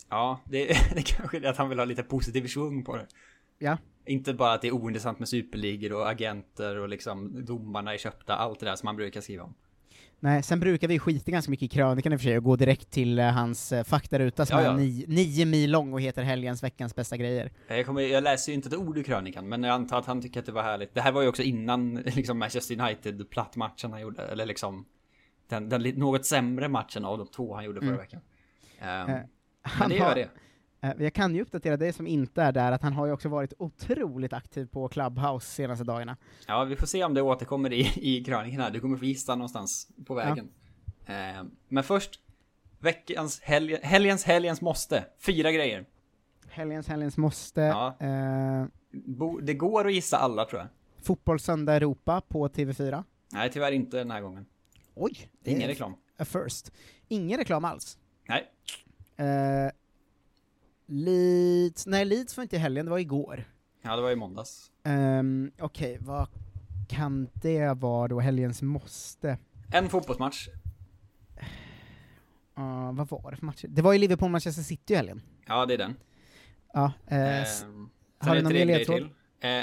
[0.09, 0.65] Ja, det,
[0.95, 3.07] det kanske är att han vill ha lite positiv svung på det.
[3.59, 3.77] Ja.
[4.05, 8.35] Inte bara att det är ointressant med superligor och agenter och liksom domarna är köpta,
[8.35, 9.53] allt det där som man brukar skriva om.
[10.23, 12.55] Nej, sen brukar vi skita ganska mycket i krönikan i och för sig och gå
[12.55, 14.75] direkt till eh, hans eh, faktaruta som Ja, är ja.
[14.77, 17.51] ni, nio mil lång och heter helgens veckans bästa grejer.
[17.67, 20.21] Jag, kommer, jag läser ju inte ett ord i krönikan, men jag antar att han
[20.21, 20.93] tycker att det var härligt.
[20.93, 24.85] Det här var ju också innan liksom Manchester United plattmatchen han gjorde, eller liksom
[25.49, 28.01] den, den något sämre matchen av de två han gjorde förra Mm.
[28.01, 28.21] veckan.
[28.79, 29.19] Eh, men
[29.61, 30.29] han det gör har- det.
[30.83, 33.29] Eh, jag kan ju uppdatera dig som inte är där, att han har ju också
[33.29, 36.17] varit otroligt aktiv på Clubhouse senaste dagarna.
[36.47, 38.71] Ja, vi får se om det återkommer i, i krönikan här.
[38.71, 40.49] Du kommer få gissa någonstans på vägen.
[41.05, 42.19] Eh, men först,
[42.79, 45.05] veckans, helg, helgens, helgens måste.
[45.19, 45.85] Fyra grejer.
[46.49, 47.61] Helgens, helgens måste.
[47.61, 47.97] Ja.
[47.99, 50.69] Eh, Bo, det går att gissa alla tror jag.
[51.05, 53.03] Fotbollssöndag Europa på TV4.
[53.31, 54.45] Nej, tyvärr inte den här gången.
[54.95, 55.29] Oj!
[55.43, 55.95] Ingen reklam.
[56.17, 56.71] A first.
[57.07, 57.97] Ingen reklam alls.
[58.27, 58.51] Nej.
[59.17, 59.71] Eh,
[60.93, 63.43] Leeds, nej Leeds var inte i helgen, det var igår.
[63.81, 64.71] Ja, det var i måndags.
[64.83, 66.27] Um, Okej, vad
[66.89, 69.37] kan det vara då, helgens måste?
[69.73, 70.47] En fotbollsmatch.
[72.59, 73.67] Uh, vad var det för matcher?
[73.67, 75.21] Det var ju Liverpool-Manchester City i helgen.
[75.47, 75.95] Ja, det är den.
[76.73, 77.89] Ja, s- sen
[78.19, 79.01] har du någon mer ledtråd?
[79.01, 79.09] Eh,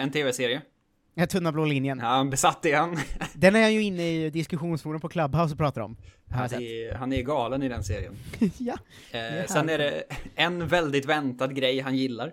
[0.03, 0.63] en tv-serie.
[1.21, 1.99] Ja, Tunna blå linjen.
[1.99, 2.99] Ja, han besatt han.
[3.35, 5.97] Den är jag ju inne i diskussionsforum på Clubhouse och pratar om.
[6.29, 8.17] Han är, han är galen i den serien.
[8.59, 8.77] ja.
[9.11, 10.05] Eh, sen är det
[10.35, 12.33] en väldigt väntad grej han gillar.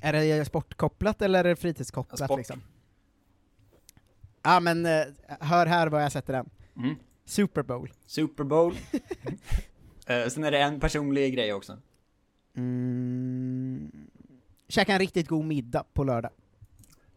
[0.00, 2.38] Är det sportkopplat eller är det fritidskopplat Sport.
[2.38, 2.62] liksom?
[4.42, 5.04] Ja men, eh,
[5.40, 6.50] hör här vad jag sätter den.
[6.76, 6.96] Mm.
[7.24, 7.92] Super Bowl.
[8.06, 8.74] Super Bowl.
[10.06, 11.78] eh, sen är det en personlig grej också.
[12.56, 13.90] Mm.
[14.68, 16.30] Käka en riktigt god middag på lördag.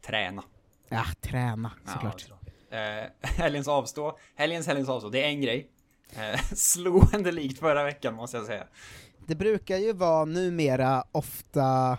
[0.09, 0.43] Träna.
[0.89, 2.25] Ja, träna såklart.
[2.69, 4.17] Ja, eh, helgens avstå.
[4.35, 5.09] Helgens helgens avstå.
[5.09, 5.69] Det är en grej.
[6.15, 8.63] Eh, slående likt förra veckan måste jag säga.
[9.27, 11.97] det brukar ju vara numera ofta,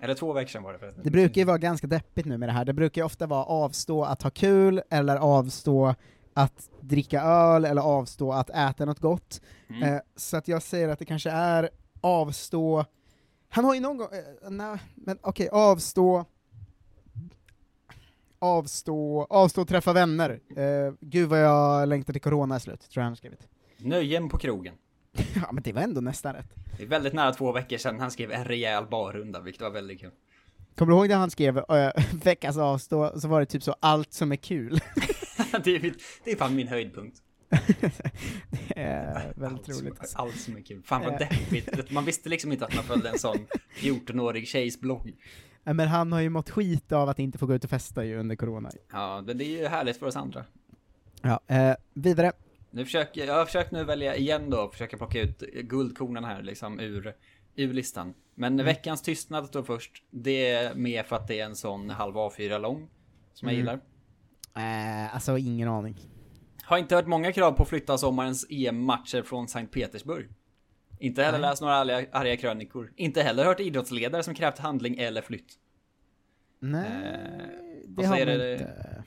[0.00, 1.04] Eller två veckor sedan var det förresten.
[1.04, 3.44] det brukar ju vara ganska deppigt nu med det här, det brukar ju ofta vara
[3.44, 5.94] avstå att ha kul, eller avstå
[6.34, 9.40] att dricka öl, eller avstå att äta något gott.
[9.70, 9.82] Mm.
[9.82, 11.70] Eh, så att jag säger att det kanske är
[12.00, 12.84] avstå,
[13.48, 16.24] han har ju någon gång, eh, nej, men okej, avstå,
[18.38, 20.40] avstå, avstå att träffa vänner.
[20.56, 23.48] Eh, gud vad jag längtar till corona är slut, tror jag han har skrivit.
[23.78, 24.74] Nöjen på krogen.
[25.34, 26.54] ja men det var ändå nästan rätt.
[26.76, 30.00] Det är väldigt nära två veckor sedan han skrev en rejäl barrunda, vilket var väldigt
[30.00, 30.10] kul.
[30.76, 31.90] Kommer du ihåg när han skrev äh,
[32.24, 34.80] veckans avstå, så var det typ så allt som är kul.
[35.64, 37.18] det, är, det är fan min höjdpunkt.
[38.50, 40.08] det är väldigt allt, roligt.
[40.08, 40.82] Som, allt som är kul.
[40.82, 41.18] Fan vad Eh.
[41.18, 41.90] deppigt.
[41.90, 45.12] Man visste liksom inte att man följde en sån 14-årig tjejs blogg.
[45.74, 48.16] Men han har ju mått skit av att inte få gå ut och festa ju
[48.18, 48.70] under corona.
[48.92, 50.44] Ja, men det är ju härligt för oss andra.
[51.22, 52.32] Ja, eh, vidare.
[52.70, 56.80] Nu försöker, jag har försökt nu välja igen då, försöka plocka ut guldkornen här liksom
[56.80, 57.14] ur,
[57.56, 58.14] ur listan.
[58.34, 58.66] Men Mm.
[58.66, 60.02] veckans tystnad står först.
[60.10, 62.88] Det är mer för att det är en sån halv A4 lång.
[63.32, 63.60] Som jag Mm.
[63.60, 63.80] gillar.
[64.54, 65.96] Eh, alltså ingen aning.
[66.62, 70.28] Har inte hört många krav på att flytta sommarens EM-matcher från Sankt Petersburg.
[70.98, 71.50] Inte heller Nej.
[71.50, 72.92] läst några arga, arga krönikor.
[72.96, 75.54] Inte heller hört idrottsledare som krävt handling eller flytt.
[76.60, 77.46] Nej, Eh,
[77.88, 79.04] det har vi det- inte.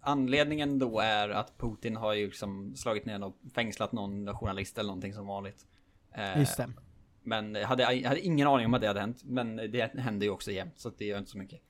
[0.00, 4.86] Anledningen då är att Putin har ju liksom slagit ner och fängslat någon journalist eller
[4.86, 5.66] någonting som vanligt.
[6.14, 6.70] Eh, Just det.
[7.22, 9.22] Men jag hade, jag hade ingen aning om att det hade hänt.
[9.24, 11.60] Men det händer ju också jämt, så det gör inte så mycket.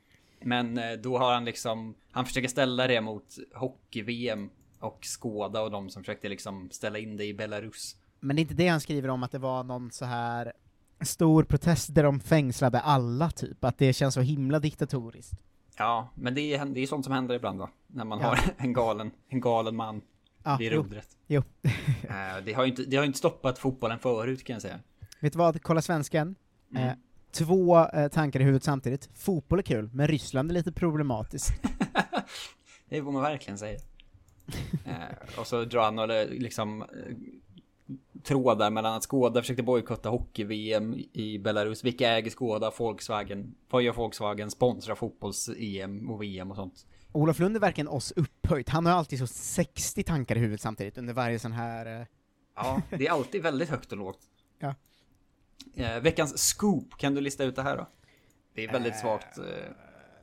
[0.41, 4.51] Men eh, då har han liksom, han försöker ställa det mot hockey-VM
[4.81, 7.97] och Skåda och de som försökte liksom ställa in det i Belarus.
[8.21, 10.53] Men det är inte det han skriver om, att det var någon så här
[11.01, 15.33] stor protest där de fängslade alla typ, att det känns så himla diktatoriskt.
[15.77, 17.71] Ja, men det är, det är sånt som händer ibland va?
[17.87, 18.27] När man Ja.
[18.27, 20.01] har en galen, en galen man
[20.43, 20.83] Ja, vid jo.
[20.83, 21.09] rodret.
[21.27, 21.43] Jo.
[22.09, 24.81] Eh, det har ju inte, det har ju inte stoppat fotbollen förut kan jag säga.
[25.21, 26.35] Vet du vad, kolla svensken.
[26.71, 26.89] Mm.
[26.89, 26.95] Eh,
[27.33, 29.09] två eh, tankar i huvudet samtidigt.
[29.15, 31.53] Fotboll är kul, men Ryssland är lite problematiskt.
[32.89, 33.79] Det får man verkligen säga.
[34.85, 36.89] eh, och så drar han några liksom eh,
[38.23, 41.85] trådar mellan att Skåda försökte bojkotta hockey-VM i Belarus.
[41.85, 42.73] Vilka äger Skåda?
[42.79, 43.55] Volkswagen.
[43.71, 44.51] Vad gör Volkswagen?
[44.51, 46.87] Sponsrar fotbolls-EM och VM och sånt.
[47.13, 48.69] Olof Lund är verkligen oss upphöjt.
[48.69, 52.01] Han har alltid så 60 tankar i huvudet samtidigt under varje sån här...
[52.01, 52.07] Eh...
[52.57, 54.19] Ja, det är alltid väldigt högt och lågt.
[54.61, 54.75] Ja.
[55.75, 57.89] Eh, veckans scoop, kan du lista ut det här då?
[58.55, 59.39] Det är väldigt svagt.
[59.39, 59.45] Eh,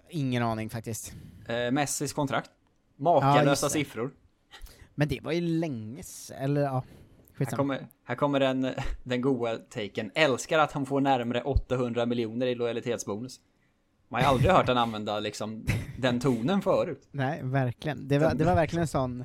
[0.10, 1.14] Ingen aning faktiskt.
[1.48, 2.52] eh, Messis kontrakt.
[2.98, 3.70] Ja, Makalösa det.
[3.72, 4.12] siffror.
[4.96, 6.04] Men det var ju länge
[6.38, 6.84] eller ja.
[7.38, 8.70] Här kommer, här kommer den,
[9.04, 10.12] den goa taken.
[10.16, 13.40] Älskar att han får närmare 800 miljoner i lojalitetsbonus.
[14.08, 15.66] Man har aldrig hört han använda liksom
[15.98, 17.08] den tonen förut.
[17.12, 18.08] Nej, verkligen.
[18.08, 19.22] Det var, det var verkligen en sån,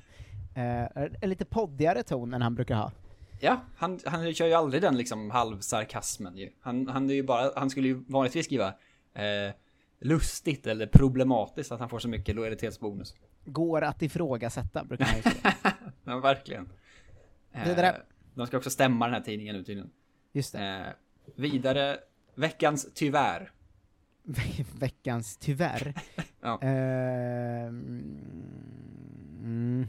[0.55, 0.85] eh,
[1.21, 2.93] en lite poddigare ton än han brukar ha.
[3.41, 6.51] Ja, han, han kör ju aldrig den liksom halvsarkasmen ju.
[6.61, 8.69] Han, han är ju bara, han skulle ju vanligtvis skriva
[9.15, 9.55] eh,
[10.01, 13.15] lustigt eller problematiskt att han får så mycket lojalitetsbonus.
[13.45, 15.55] Går att ifrågasätta, brukar man ju säga.
[16.05, 16.69] Ja, verkligen.
[17.53, 18.03] Eh, Vidare.
[18.35, 19.91] de ska också stämma den här tidningen nu tydligen.
[20.33, 20.61] Just det.
[20.61, 21.99] Eh, vidare,
[22.35, 23.51] veckans tyvärr.
[24.79, 25.95] Veckans tyvärr.
[26.43, 26.59] Ja.
[26.63, 27.67] Eh,
[29.43, 29.87] mm,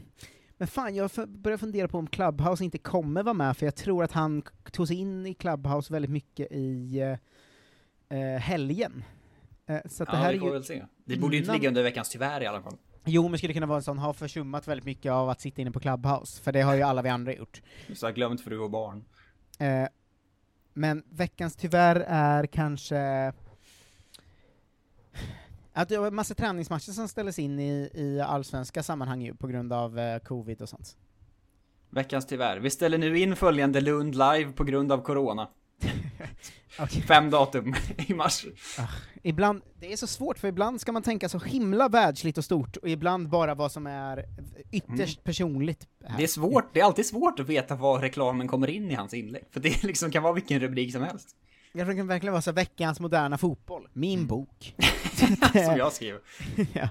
[0.56, 4.04] Men fan, jag börjar fundera på om Clubhouse inte kommer vara med, för jag tror
[4.04, 6.98] att han tog sig in i Clubhouse väldigt mycket i
[8.08, 9.04] eh, helgen.
[9.66, 10.84] Eh, så att Ja, det här vi är får ju väl se.
[11.04, 12.76] Det borde ju inte innan- ligga under veckans tyvärr i alla fall.
[13.04, 15.70] Jo, men skulle kunna vara en sån, har försummat väldigt mycket av att sitta inne
[15.70, 17.62] på Clubhouse, för det har ju alla vi andra gjort.
[17.94, 19.04] Så har glömt fru och barn.
[19.58, 19.88] Eh,
[20.74, 23.32] men veckans tyvärr är kanske
[25.72, 29.72] att det var massa träningsmatcher som ställdes in i, i allsvenska sammanhang ju, på grund
[29.72, 30.96] av eh, covid och sånt.
[31.90, 32.58] Veckans tyvärr.
[32.58, 35.48] Vi ställer nu in följande Lund live på grund av corona.
[37.08, 38.46] Fem datum i mars.
[39.22, 42.76] Ibland, det är så svårt, för ibland ska man tänka så himla världsligt och stort,
[42.76, 44.24] och ibland bara vad som är
[44.72, 45.86] ytterst personligt.
[46.00, 46.08] här.
[46.08, 46.16] Mm.
[46.18, 49.14] Det är svårt, det är alltid svårt att veta var reklamen kommer in i hans
[49.14, 49.44] inlägg.
[49.50, 51.28] För det liksom kan vara vilken rubrik som helst.
[51.72, 54.74] Jag tror det kan verkligen vara så veckans moderna fotboll, min bok.
[55.52, 56.20] Som jag skriver.
[56.72, 56.82] ja.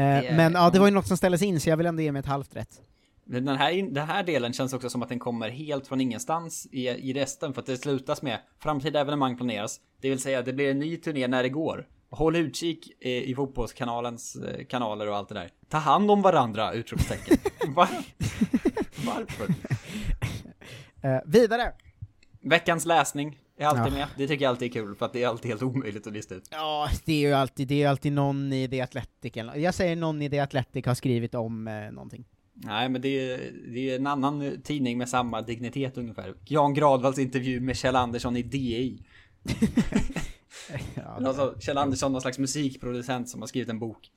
[0.00, 2.12] eh, men ja, det var ju något som ställdes in, så jag vill ändå ge
[2.12, 2.80] mig ett halvt rätt.
[3.24, 6.88] Den här, den här delen känns också som att den kommer helt från ingenstans i,
[6.88, 9.80] i resten för att det slutas med framtida evenemang planeras.
[10.00, 11.88] Det vill säga det blir en ny turné när det går.
[12.10, 15.50] Håll utkik i, i fotbollskanalens eh, kanaler och allt det där.
[15.68, 16.72] Ta hand om varandra!
[16.72, 17.36] Utropstecken.
[17.74, 17.88] Va?
[19.06, 19.46] Varför?
[21.02, 21.72] Eh, vidare!
[22.42, 23.98] Veckans läsning är alltid Ja.
[23.98, 24.06] med.
[24.16, 26.34] Det tycker jag alltid är kul för att det är alltid helt omöjligt att lista
[26.34, 26.48] ut.
[26.50, 29.96] Ja, det är ju alltid, det är alltid någon i The Athletic, eller- jag säger
[29.96, 32.24] någon i The Athletic har skrivit om eh, någonting.
[32.62, 36.34] Nej, men det är, det är en annan eh, tidning med samma dignitet ungefär.
[36.44, 39.02] Jan Gradvalls intervju med Kjell Andersson i DI.
[41.16, 44.10] alltså, Kjell Andersson, någon slags musikproducent som har skrivit en bok.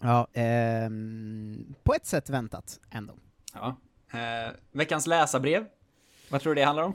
[0.00, 3.14] Ja, ehm, på ett sätt väntat, ändå.
[3.54, 3.76] Ja.
[4.12, 5.64] Eh, veckans läsarbrev.
[6.30, 6.94] Vad tror du det handlar om?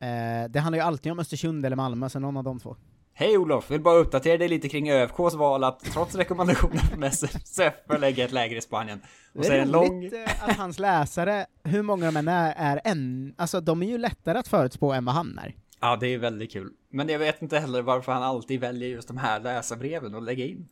[0.00, 2.76] Eh, det handlar ju alltid om Östersund eller Malmö, så någon av de två.
[3.20, 7.74] Hej Olof, vill bara uppdatera dig lite kring ÖFKs val att trots rekommendationer från SFF
[7.98, 9.00] lägga ett läger i Spanien.
[9.34, 10.04] Och Det är en lång...
[10.04, 13.98] eh, att hans läsare, hur många de än är, är en, alltså de är ju
[13.98, 15.54] lättare att förutspå än vad han är.
[15.80, 16.72] Ja, det är väldigt kul.
[16.90, 20.44] Men jag vet inte heller varför han alltid väljer just de här läsarbreven att lägga
[20.44, 20.68] in.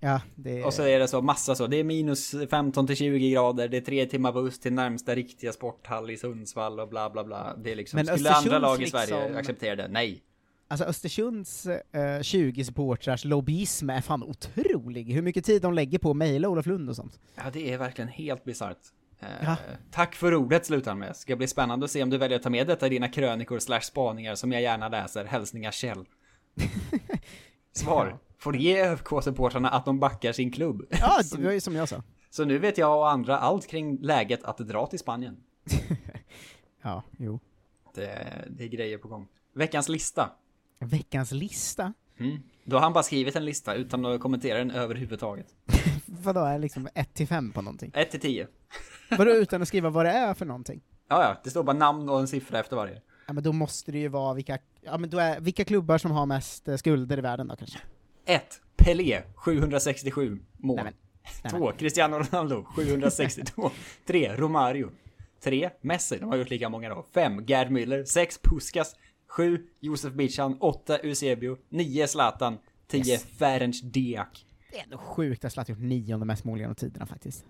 [0.00, 3.30] Ja, det Och så är det så massa så, det är minus 15 till 20
[3.30, 7.24] grader, det är tre timmar buss till närmsta riktiga sporthall i Sundsvall och bla bla
[7.24, 7.56] bla.
[7.56, 9.88] Det är liksom, Men skulle andra Östersunds lag i Sverige liksom- acceptera det?
[9.88, 10.22] Nej.
[10.72, 16.10] Alltså Östersunds eh, 20 supportrars lobbyism är fan otrolig, hur mycket tid de lägger på
[16.10, 17.20] att mejla Olof Lund och sånt.
[17.34, 18.78] Ja, det är verkligen helt bisarrt.
[19.20, 19.56] Eh, Ja.
[19.90, 21.16] Tack för ordet slutar med.
[21.16, 23.58] Ska bli spännande att se om du väljer att ta med detta i dina krönikor
[23.58, 25.24] slash spaningar som jag gärna läser.
[25.24, 26.04] Hälsningar Kjell.
[27.72, 28.18] Svar.
[28.38, 30.86] Får ge ÖFK-supportrarna att de backar sin klubb.
[30.90, 32.02] Ja, det var ju som jag sa.
[32.30, 35.36] Så nu vet jag och andra allt kring läget att dra till Spanien.
[36.84, 37.40] Ja, jo.
[37.94, 39.28] Det, det är grejer på gång.
[39.54, 40.30] Veckans lista.
[40.86, 41.92] Veckans lista?
[42.18, 42.42] Mm.
[42.64, 45.46] Då har han bara skrivit en lista utan att kommentera den överhuvudtaget.
[46.06, 47.90] Vadå, är liksom 1 till 5 på någonting?
[47.94, 48.46] 1 till 10.
[49.18, 50.80] Vadå utan att skriva vad det är för någonting?
[51.08, 53.00] Ja, ja, det står bara namn och en siffra efter varje.
[53.26, 56.10] Ja men då måste det ju vara vilka, ja men då är, vilka klubbar som
[56.10, 57.78] har mest eh, skulder i världen då kanske?
[58.26, 58.60] 1.
[58.76, 60.76] Pelé, 767 mål.
[60.76, 60.94] Nej, men-
[61.42, 61.72] nej, 2.
[61.78, 63.70] Cristiano Ronaldo, 762.
[64.06, 64.32] 3.
[64.36, 64.90] Romario.
[65.44, 65.70] 3.
[65.80, 67.06] Messi, de har gjort lika många då.
[67.14, 67.46] 5.
[67.46, 68.04] Gerd Müller.
[68.04, 68.38] 6.
[68.42, 68.96] Puskas.
[69.32, 69.66] 7.
[69.80, 70.56] Josef Bichan.
[70.60, 70.98] 8.
[70.98, 71.56] Eusebio.
[71.68, 72.06] 9.
[72.06, 72.58] Zlatan.
[72.86, 73.12] 10.
[73.12, 73.24] Yes.
[73.24, 74.46] Ferenc Diak.
[74.70, 77.44] Det är ändå sjukt att Zlatan gjort nionde mest mål genom tiderna faktiskt.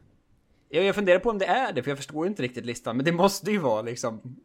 [0.69, 2.97] Jag, jag funderar på om det är det, för jag förstår inte riktigt listan.
[2.97, 4.37] Men det måste ju vara liksom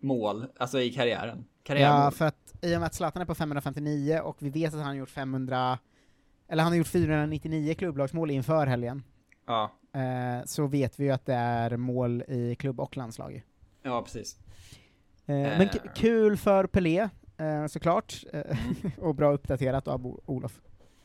[0.00, 1.44] mål, alltså i karriären.
[1.62, 2.04] Karriärmål.
[2.04, 4.80] Ja, för att i och med att Zlatan är på 559 och vi vet att
[4.80, 5.78] han har gjort 500,
[6.48, 9.02] eller han har gjort 499 klubblagsmål inför helgen,
[9.46, 13.42] Ja, eh, så vet vi ju att det är mål i klubb och landslag
[13.84, 14.36] ja precis.
[15.26, 15.58] Eh, Eh.
[15.58, 18.58] Men k- kul för Pelé, eh, såklart, eh,
[18.98, 20.60] och bra uppdaterat av Olof.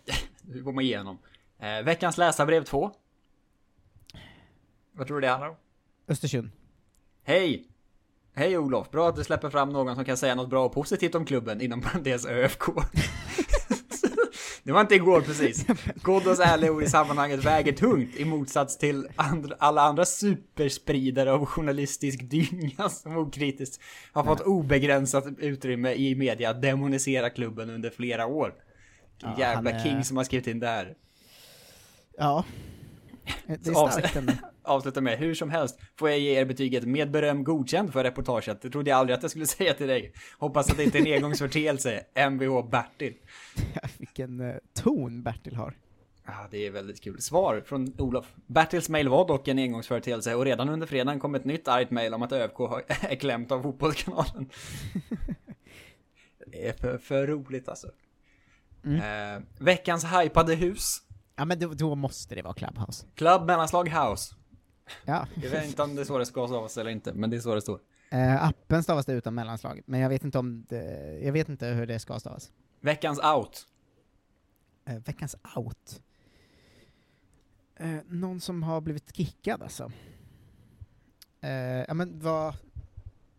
[0.41, 1.17] Nu går man igenom.
[1.59, 2.91] Eh, veckans läsarbrev 2.
[4.91, 5.55] Vad tror du det handlar om?
[6.07, 6.49] Östersund.
[7.23, 7.65] Hej!
[8.33, 11.15] Hej Olof, bra att du släpper fram någon som kan säga något bra och positivt
[11.15, 12.63] om klubben, inom parentes ÖFK.
[14.69, 15.65] Det var inte igår precis.
[16.03, 16.39] Ghoddos
[16.69, 22.89] ord i sammanhanget väger tungt i motsats till andra, alla andra superspridare av journalistisk dynga
[22.89, 28.53] som okritiskt har fått obegränsat utrymme i media att demonisera klubben under flera år.
[29.21, 30.93] Ja, Jävla är- king som har skrivit in där.
[32.17, 32.43] Ja.
[33.25, 34.33] Eh, Det är starkt ändå.
[34.69, 38.61] Avsluta med, hur som helst får jag ge er betyget med beröm godkänd för reportaget.
[38.61, 40.13] Det trodde jag aldrig att jag skulle säga till dig.
[40.39, 42.03] Hoppas att det inte är en engångsförteelse.
[42.29, 43.13] Mvh Bertil.
[43.97, 45.77] Vilken eh, ton Bertil har.
[46.25, 47.21] Ja, det är väldigt kul.
[47.21, 48.33] Svar från Olof.
[48.47, 52.13] Bertils mail var dock en engångsföreteelse och redan under fredagen kom ett nytt argt mail
[52.13, 54.49] om att ÖFK har- är klämt av Fotbollskanalen.
[56.47, 57.87] det är för, för roligt alltså.
[58.85, 60.97] Eh, veckans hypade hus.
[61.35, 63.05] Ja men då, då måste det vara Clubhouse.
[63.15, 64.35] Club mellanslag house.
[65.05, 65.27] Ja.
[65.41, 67.41] Jag vet inte om det är så det ska stavas eller inte, men det är
[67.41, 67.79] så det står.
[68.11, 71.67] Eh, appen stavas det utan mellanslag, men jag vet inte om det, jag vet inte
[71.67, 72.51] hur det ska stavas.
[72.81, 73.65] Veckans out.
[74.85, 76.01] Eh, veckans out.
[77.75, 79.91] Eh, någon som har blivit kickad alltså.
[81.41, 81.51] Eh,
[81.87, 82.55] ja men vad...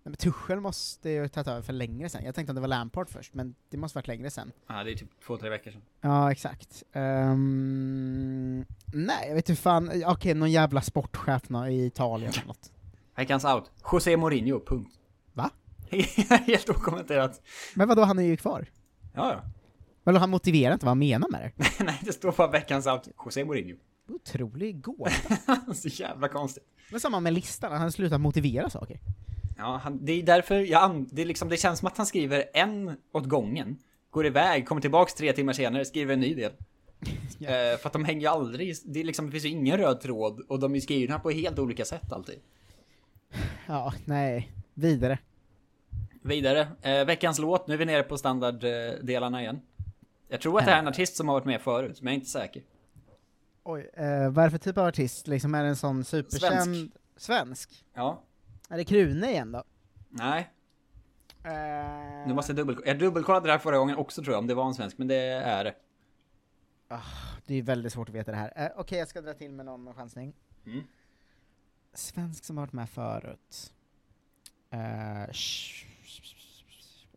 [0.02, 2.24] Nej, men Tuchel måste ju ha tagit över för längre sen.
[2.24, 4.52] Jag tänkte att det var Lampard först, men det måste varit längre sen.
[4.66, 5.82] Ja, det är typ två, tre veckor sedan.
[6.00, 6.82] Ja, exakt.
[6.92, 9.90] Ehm, nej, jag vet inte fan.
[10.06, 12.72] Okej, någon jävla sportchef nå- i Italien eller något.
[13.16, 13.70] Veckans out.
[13.92, 14.94] José Mourinho, punkt.
[15.32, 15.50] Va?
[16.46, 17.40] Helt okommenterat.
[17.74, 18.66] Men vadå, han är ju kvar.
[19.14, 19.42] Ja, ja.
[20.04, 21.64] Vadå, han motiverar inte vad han menar med det?
[21.84, 23.08] Nej, det står bara veckans out.
[23.24, 23.76] José Mourinho.
[24.08, 25.74] Otrolig gåta.
[25.74, 26.64] så jävla konstigt.
[26.90, 29.00] Men samma med listan, han har slutat motivera saker.
[29.60, 32.44] Ja, han, det är därför jag, det, är liksom, det känns som att han skriver
[32.54, 33.78] en åt gången,
[34.10, 36.52] går iväg, kommer tillbaks tre timmar senare, skriver en ny del.
[37.40, 40.00] Eh, för att de hänger ju aldrig, det, är liksom, det finns ju ingen röd
[40.00, 42.38] tråd och de är skrivna på helt olika sätt alltid.
[43.66, 44.52] Ja, nej.
[44.74, 45.18] Vidare.
[46.22, 49.60] Vidare, eh, veckans låt, nu är vi nere på standarddelarna igen.
[50.28, 52.16] Jag tror att det här är en artist som har varit med förut, men jag
[52.16, 52.62] är inte säker.
[53.64, 55.26] Oj, eh, vad är det för typ av artist?
[55.26, 56.64] Liksom är det en sån superkänd...
[56.64, 56.92] Svensk.
[57.16, 57.84] Svensk?
[57.94, 58.22] Ja.
[58.70, 59.64] Är det Krune igen då?
[60.08, 60.50] Nej.
[61.44, 62.86] Eh, Nu måste jag dubbelkolla.
[62.88, 65.08] Jag dubbelkollade det här förra gången också tror jag, om det var en svensk, men
[65.08, 65.74] det är det.
[67.46, 68.52] Det är väldigt svårt att veta det här.
[68.56, 70.34] Eh, Okej, jag ska dra till med någon chansning.
[70.66, 70.82] Mm.
[71.94, 73.72] Svensk som har varit med förut.
[74.70, 75.86] Sh-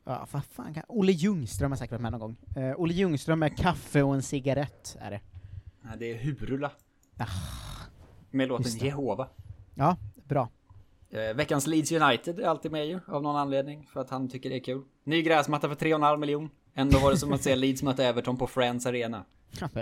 [0.06, 0.84] Ja, vad fan kan...
[0.88, 2.36] Olle Ljungström har säkert varit med någon gång.
[2.64, 5.22] Eh, Olle Ljungström med kaffe och en cigarett, är det.
[5.82, 6.72] Nej, det är Hurula.
[7.18, 7.26] Ah,
[8.32, 8.72] Med låten.
[8.72, 9.28] Jehova.
[9.76, 9.97] Ja,
[10.28, 10.49] bra.
[11.14, 14.49] Eh, veckans Leeds United är alltid med ju, av någon anledning, för att han tycker
[14.49, 14.82] det är kul.
[15.03, 16.49] Ny gräsmatta för 3,5 miljon.
[16.74, 19.26] Ändå var det som att se Leeds möta Everton på Friends Arena.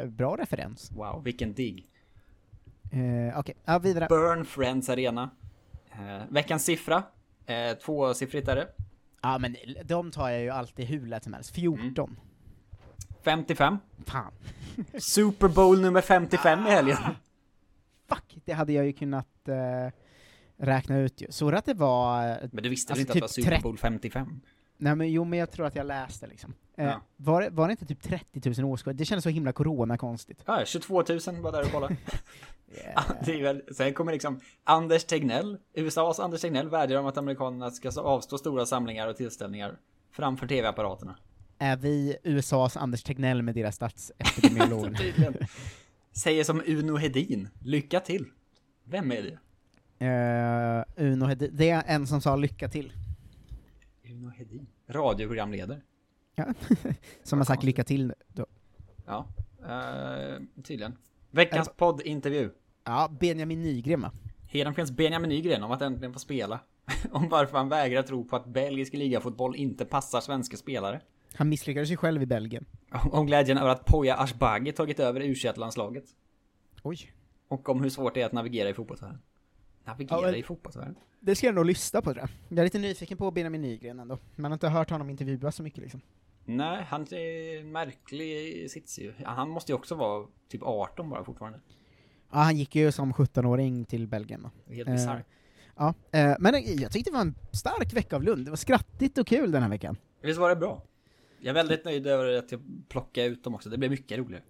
[0.08, 0.92] Bra referens.
[0.92, 1.88] Wow, vilken digg.
[2.92, 4.08] Eh, Okej, ja vidare.
[4.10, 5.30] Burn Friends Arena.
[5.92, 7.04] Eh, veckans siffra.
[7.46, 8.68] Eh, tvåsiffrigt är det.
[9.22, 9.56] Ja men
[9.86, 11.56] de tar jag ju alltid hur lätt som helst.
[11.56, 12.20] 14.
[13.24, 13.78] 55.
[14.06, 14.32] Fan.
[15.00, 16.98] Super Bowl nummer 55 i helgen.
[18.10, 19.94] Fuck, det hade jag ju kunnat eh,
[20.62, 21.28] räkna ut ju.
[21.30, 22.30] Så att det var...
[22.30, 24.42] eh, Men du visste alltså inte att det var typ Super Bowl 55?
[24.78, 26.54] Nej men jo, men jag tror att jag läste liksom.
[26.78, 27.02] Eh, Ja.
[27.18, 28.98] var, var det inte typ 30 000 åskådare?
[28.98, 30.44] Det kändes så himla corona-konstigt.
[30.46, 31.98] Ja, 22 000 var där och kollade.
[32.96, 37.18] Ja, det är väl, sen kommer liksom Anders Tegnell, USAs Anders Tegnell vädjar om att
[37.18, 39.78] amerikanerna ska avstå stora samlingar och tillställningar
[40.12, 41.16] framför tv-apparaterna.
[41.58, 44.98] Är vi USAs Anders Tegnell med deras statsepidemiolog?
[44.98, 45.38] Tydligen.
[46.12, 48.26] Säger som Uno Hedin, lycka till.
[48.84, 49.40] Vem är det?
[50.02, 52.94] Eh, Uno Hedin, det är en som sa lycka till.
[54.04, 54.68] Uno Hedin?
[54.88, 55.82] Radioprogramledare.
[56.36, 56.46] Ja.
[57.24, 58.46] som har sagt lycka till då.
[59.06, 59.28] Ja,
[59.64, 60.98] eh, tydligen.
[61.32, 62.50] Veckans poddintervju.
[62.84, 64.12] Ja, Benjamin Nygren va?
[64.48, 66.60] Hedenfrens Benjamin Nygren om att äntligen få spela.
[67.12, 71.02] om varför han vägrar tro på att belgisk ligafotboll inte passar svenska spelare.
[71.34, 72.66] Han misslyckades ju själv i Belgien.
[73.12, 76.06] Om glädjen över att Poya Ashbagi tagit över u landslaget
[76.84, 77.12] Oj.
[77.48, 79.20] Och om hur svårt det är att navigera i fotbollsvärlden.
[79.86, 80.96] Navigera Ja, i fotbollsvärlden?
[81.20, 82.30] Det ska jag nog lyssna på tror jag.
[82.50, 84.18] Jag är lite nyfiken på Benjamin Nygren ändå.
[84.36, 86.02] Man har inte hört honom intervjuas så mycket liksom.
[86.46, 89.14] Nej, han är en märklig sits ju.
[89.26, 91.60] Han måste ju också vara typ 18 bara fortfarande.
[92.32, 94.52] Ja, han gick ju som 17-åring till Belgien va?
[94.68, 95.26] Helt Eh, bisarrt.
[95.76, 98.46] Ja, eh, men eh, jag tyckte det var en stark vecka av Lund.
[98.46, 99.98] Det var skrattigt och kul den här veckan.
[100.22, 100.84] Visst var det bra?
[101.40, 103.70] Jag är väldigt nöjd över att jag plockade ut dem också.
[103.70, 104.44] Det blev mycket roligare.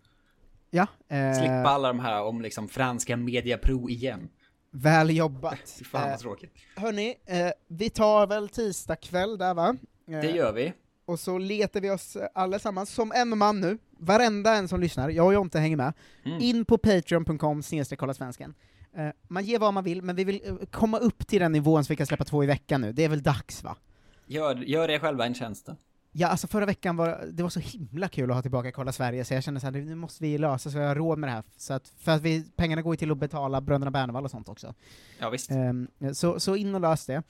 [0.70, 0.88] Ja.
[1.08, 4.30] Eh, Slippa alla de här om liksom franska mediapro igen.
[4.72, 5.70] Väl jobbat.
[5.86, 6.54] Fan vad Eh, tråkigt.
[6.76, 9.76] Hörni, eh, vi tar väl tisdag kväll där va?
[10.08, 10.74] Eh, Det gör vi.
[11.06, 15.10] Och så letar vi oss eh, allesammans, som en man nu, varenda en som lyssnar,
[15.10, 15.94] jag och Jonte hänger med,
[16.26, 16.42] Mm.
[16.42, 17.64] in på patreon.com
[17.98, 18.54] kolla svensken.
[18.96, 21.84] Eh, man ger vad man vill, men vi vill eh, komma upp till den nivån
[21.86, 22.92] så vi kan släppa två i veckan nu.
[22.92, 23.76] Det är väl dags va?
[24.26, 25.76] Gör, gör er själva en tjänst då.
[26.14, 29.26] Ja, alltså förra veckan var det var så himla kul att ha tillbaka Kolla Sverige,
[29.26, 31.44] så jag kände såhär, nu måste vi lösa så vi har råd med det här.
[31.58, 34.50] Så att, för att vi, pengarna går ju till att betala Bröderna Bernevall och sånt
[34.50, 34.74] också.
[35.20, 35.52] Ja visst.
[35.52, 37.24] Ehm, så, så in och lös det.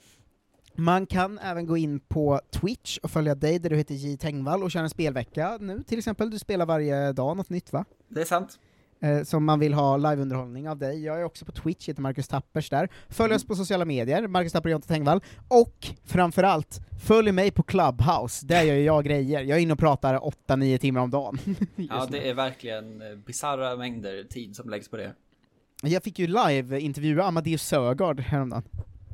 [0.74, 4.62] Man kan även gå in på Twitch och följa dig där du heter J Tengvall
[4.62, 6.30] och köra en spelvecka nu till exempel.
[6.30, 7.84] Du spelar varje dag något nytt va?
[8.08, 8.58] Det är sant.
[9.02, 11.04] Eh, som man vill ha liveunderhållning av dig.
[11.04, 12.88] Jag är också på Twitch, heter Marcus Tappers där.
[13.08, 15.20] Följ oss på sociala medier, Marcus Tapper och Jonte Tengvall.
[15.48, 19.42] Och framförallt, följ mig på Clubhouse, där gör jag grejer.
[19.42, 21.38] Jag är inne och pratar 8-9 timmar om dagen.
[21.76, 25.14] Ja, det är verkligen eh, bisarra mängder tid som läggs på det.
[25.82, 28.62] Jag fick ju live-intervjua Amadeus Sögaard häromdagen.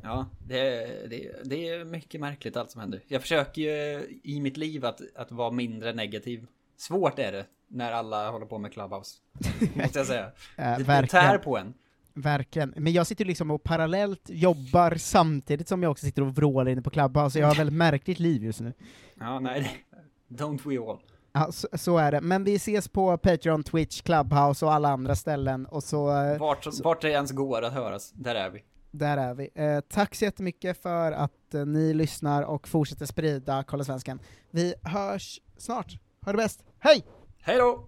[0.03, 3.01] Ja, det är, det, det är mycket märkligt allt som händer.
[3.07, 6.47] Jag försöker ju i mitt liv att, att vara mindre negativ.
[6.79, 9.17] Svårt är det när alla håller på med Clubhouse.
[9.75, 10.31] Måste jag säga.
[10.57, 11.73] Eh, det, tär på en.
[12.13, 12.73] Verkligen.
[12.77, 16.81] Men jag sitter liksom och parallellt jobbar samtidigt som jag också sitter och vrålar inne
[16.81, 18.73] på Clubhouse, så jag har väldigt märkligt liv just nu.
[19.19, 19.85] Ja, nej,
[20.29, 20.99] don't we all.
[21.31, 22.21] Ja, så, så är det.
[22.21, 26.23] Men vi ses på Patreon, Twitch, Clubhouse och alla andra ställen, och så...
[26.23, 28.63] eh, Vart, vart det ens går att höras, där är vi.
[28.91, 29.49] Där är vi.
[29.55, 34.19] Eh, tack så jättemycket för att eh, ni lyssnar och fortsätter sprida Kolla Svensken.
[34.51, 35.97] Vi hörs snart.
[36.25, 36.59] Ha det bäst.
[36.79, 37.05] Hej!
[37.41, 37.85] Hej då!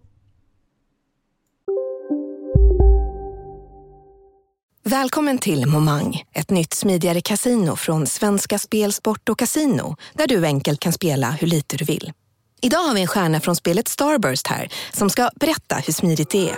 [4.84, 10.46] Välkommen till Momang, ett nytt smidigare casino från Svenska Spel, Sport och Casino, där du
[10.46, 12.12] enkelt kan spela hur lite du vill.
[12.62, 16.50] Idag har vi en stjärna från spelet Starburst här, som ska berätta hur smidigt det
[16.50, 16.58] är.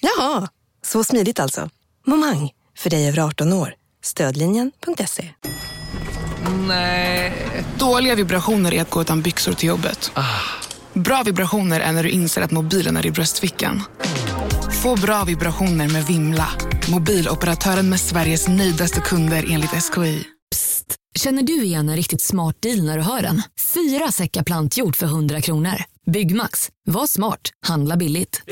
[0.00, 0.48] Jaha,
[0.82, 1.70] så smidigt alltså.
[2.06, 3.74] Momang, för dig över 18 år.
[4.02, 5.28] Stödlinjen.se.
[6.68, 7.32] Nej.
[7.78, 10.12] Dåliga vibrationer är att gå utan byxor till jobbet.
[10.92, 13.82] Bra vibrationer är när du inser att mobilen är i bröstfickan.
[14.82, 16.48] Få bra vibrationer med Vimla.
[16.88, 20.24] Mobiloperatören med Sveriges nöjdaste kunder enligt SKI.
[21.14, 23.42] Känner du igen en riktigt smart deal när du hör den?
[23.74, 25.74] Fyra säckar plantjord för 100 kronor.
[26.12, 26.68] Byggmax.
[26.86, 27.40] Var smart.
[27.66, 28.42] Handla billigt.